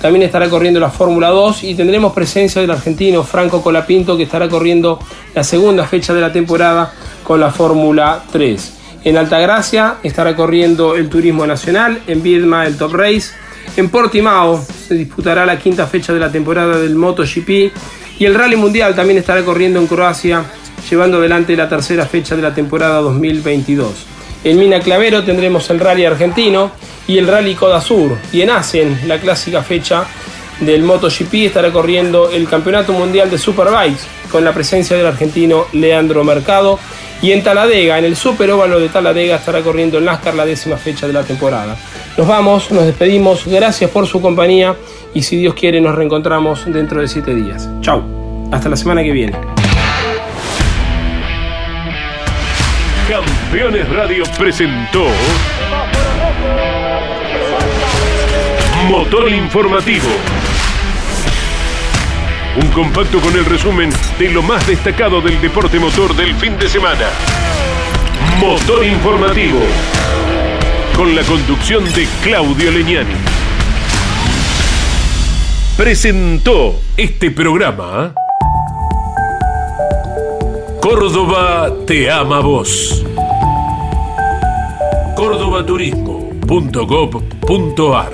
También 0.00 0.22
estará 0.22 0.48
corriendo 0.48 0.78
la 0.78 0.90
Fórmula 0.90 1.30
2 1.30 1.64
y 1.64 1.74
tendremos 1.74 2.12
presencia 2.12 2.60
del 2.60 2.70
argentino 2.70 3.24
Franco 3.24 3.60
Colapinto 3.60 4.16
que 4.16 4.22
estará 4.22 4.48
corriendo 4.48 5.00
la 5.34 5.42
segunda 5.42 5.84
fecha 5.84 6.14
de 6.14 6.20
la 6.20 6.32
temporada 6.32 6.94
con 7.24 7.40
la 7.40 7.50
Fórmula 7.50 8.22
3. 8.30 8.74
En 9.02 9.16
Altagracia 9.16 9.96
estará 10.04 10.36
corriendo 10.36 10.94
el 10.94 11.08
Turismo 11.08 11.44
Nacional, 11.44 12.02
en 12.06 12.22
Viedma 12.22 12.68
el 12.68 12.76
Top 12.76 12.94
Race, 12.94 13.32
en 13.76 13.90
Portimao 13.90 14.64
se 14.86 14.94
disputará 14.94 15.44
la 15.44 15.58
quinta 15.58 15.88
fecha 15.88 16.12
de 16.12 16.20
la 16.20 16.30
temporada 16.30 16.78
del 16.78 16.94
MotoGP 16.94 17.72
y 18.18 18.24
el 18.24 18.34
Rally 18.34 18.56
Mundial 18.56 18.94
también 18.94 19.18
estará 19.18 19.42
corriendo 19.44 19.78
en 19.78 19.86
Croacia, 19.86 20.44
llevando 20.88 21.18
adelante 21.18 21.56
la 21.56 21.68
tercera 21.68 22.06
fecha 22.06 22.36
de 22.36 22.42
la 22.42 22.54
temporada 22.54 23.00
2022. 23.00 24.06
En 24.44 24.58
Mina 24.58 24.80
Clavero 24.80 25.24
tendremos 25.24 25.68
el 25.70 25.80
Rally 25.80 26.04
Argentino 26.04 26.70
y 27.06 27.18
el 27.18 27.26
Rally 27.26 27.54
Coda 27.54 27.80
Sur. 27.80 28.16
Y 28.32 28.42
en 28.42 28.50
Asen, 28.50 29.00
la 29.06 29.18
clásica 29.18 29.62
fecha 29.62 30.04
del 30.60 30.82
MotoGP, 30.82 31.34
estará 31.46 31.72
corriendo 31.72 32.30
el 32.30 32.48
Campeonato 32.48 32.92
Mundial 32.92 33.28
de 33.28 33.38
Superbikes 33.38 34.02
con 34.30 34.44
la 34.44 34.52
presencia 34.52 34.96
del 34.96 35.06
argentino 35.06 35.66
Leandro 35.72 36.24
Mercado. 36.24 36.78
Y 37.22 37.32
en 37.32 37.42
Taladega, 37.42 37.98
en 37.98 38.04
el 38.04 38.16
Super 38.16 38.50
Óvalo 38.52 38.78
de 38.78 38.88
Taladega, 38.88 39.36
estará 39.36 39.62
corriendo 39.62 39.98
el 39.98 40.04
NASCAR 40.04 40.34
la 40.34 40.46
décima 40.46 40.76
fecha 40.76 41.06
de 41.06 41.12
la 41.12 41.22
temporada. 41.22 41.76
Nos 42.16 42.26
vamos, 42.26 42.70
nos 42.70 42.86
despedimos, 42.86 43.46
gracias 43.46 43.90
por 43.90 44.06
su 44.06 44.22
compañía 44.22 44.74
y 45.12 45.20
si 45.22 45.36
Dios 45.36 45.54
quiere 45.54 45.82
nos 45.82 45.94
reencontramos 45.94 46.64
dentro 46.64 47.02
de 47.02 47.08
siete 47.08 47.34
días. 47.34 47.68
Chau, 47.82 48.02
hasta 48.50 48.70
la 48.70 48.76
semana 48.76 49.02
que 49.02 49.12
viene. 49.12 49.34
Campeones 53.06 53.88
Radio 53.90 54.24
presentó 54.38 55.04
Motor 58.88 59.30
Informativo. 59.30 60.08
Un 62.62 62.68
compacto 62.68 63.20
con 63.20 63.34
el 63.34 63.44
resumen 63.44 63.90
de 64.18 64.30
lo 64.30 64.42
más 64.42 64.66
destacado 64.66 65.20
del 65.20 65.38
deporte 65.42 65.78
motor 65.78 66.16
del 66.16 66.34
fin 66.36 66.56
de 66.58 66.66
semana. 66.66 67.10
Motor 68.40 68.86
Informativo. 68.86 69.60
Con 70.96 71.14
la 71.14 71.22
conducción 71.24 71.84
de 71.92 72.08
Claudio 72.22 72.70
Leñani. 72.70 73.12
Presentó 75.76 76.80
este 76.96 77.30
programa. 77.30 78.14
Córdoba 80.80 81.70
te 81.86 82.10
ama 82.10 82.40
vos. 82.40 83.04
Cordobaturismo.gov.ar 85.16 88.12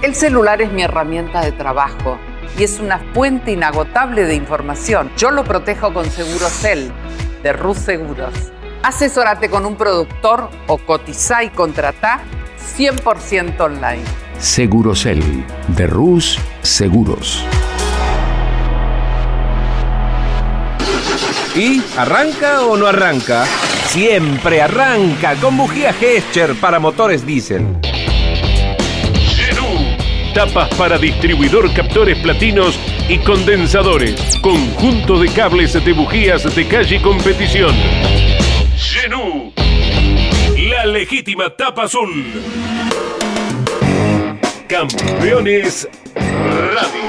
El 0.00 0.14
celular 0.14 0.62
es 0.62 0.72
mi 0.72 0.80
herramienta 0.80 1.44
de 1.44 1.52
trabajo 1.52 2.16
y 2.58 2.62
es 2.62 2.80
una 2.80 3.00
fuente 3.12 3.52
inagotable 3.52 4.24
de 4.24 4.34
información. 4.34 5.10
Yo 5.18 5.30
lo 5.30 5.44
protejo 5.44 5.92
con 5.92 6.10
Segurocel 6.10 6.90
de 7.42 7.52
Rus 7.52 7.76
Seguros. 7.76 8.32
Asesórate 8.82 9.50
con 9.50 9.66
un 9.66 9.76
productor 9.76 10.50
o 10.66 10.78
cotiza 10.78 11.42
y 11.42 11.50
contrata 11.50 12.20
100% 12.76 13.60
online. 13.60 14.04
Segurocel 14.38 15.22
de 15.68 15.86
Rus 15.86 16.38
Seguros. 16.62 17.44
¿Y 21.56 21.82
arranca 21.96 22.62
o 22.62 22.76
no 22.76 22.86
arranca? 22.86 23.44
Siempre 23.88 24.62
arranca 24.62 25.34
con 25.36 25.56
bujía 25.56 25.92
Gescher 25.92 26.54
para 26.60 26.78
motores 26.78 27.26
diésel. 27.26 27.66
Genú. 29.34 29.96
Tapas 30.34 30.68
para 30.76 30.98
distribuidor 30.98 31.72
captores 31.74 32.16
platinos 32.18 32.78
y 33.08 33.18
condensadores. 33.18 34.38
Conjunto 34.40 35.18
de 35.18 35.30
cables 35.30 35.72
de 35.72 35.92
bujías 35.92 36.54
de 36.54 36.68
calle 36.68 37.02
competición. 37.02 37.74
La 39.10 40.84
legítima 40.84 41.48
tapa 41.48 41.84
azul. 41.84 42.10
Campeones 44.68 45.88
Radio. 46.14 47.08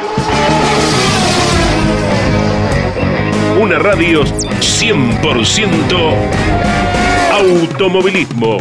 Una 3.61 3.79
radio 3.79 4.23
100% 4.23 6.13
automovilismo. 7.33 8.59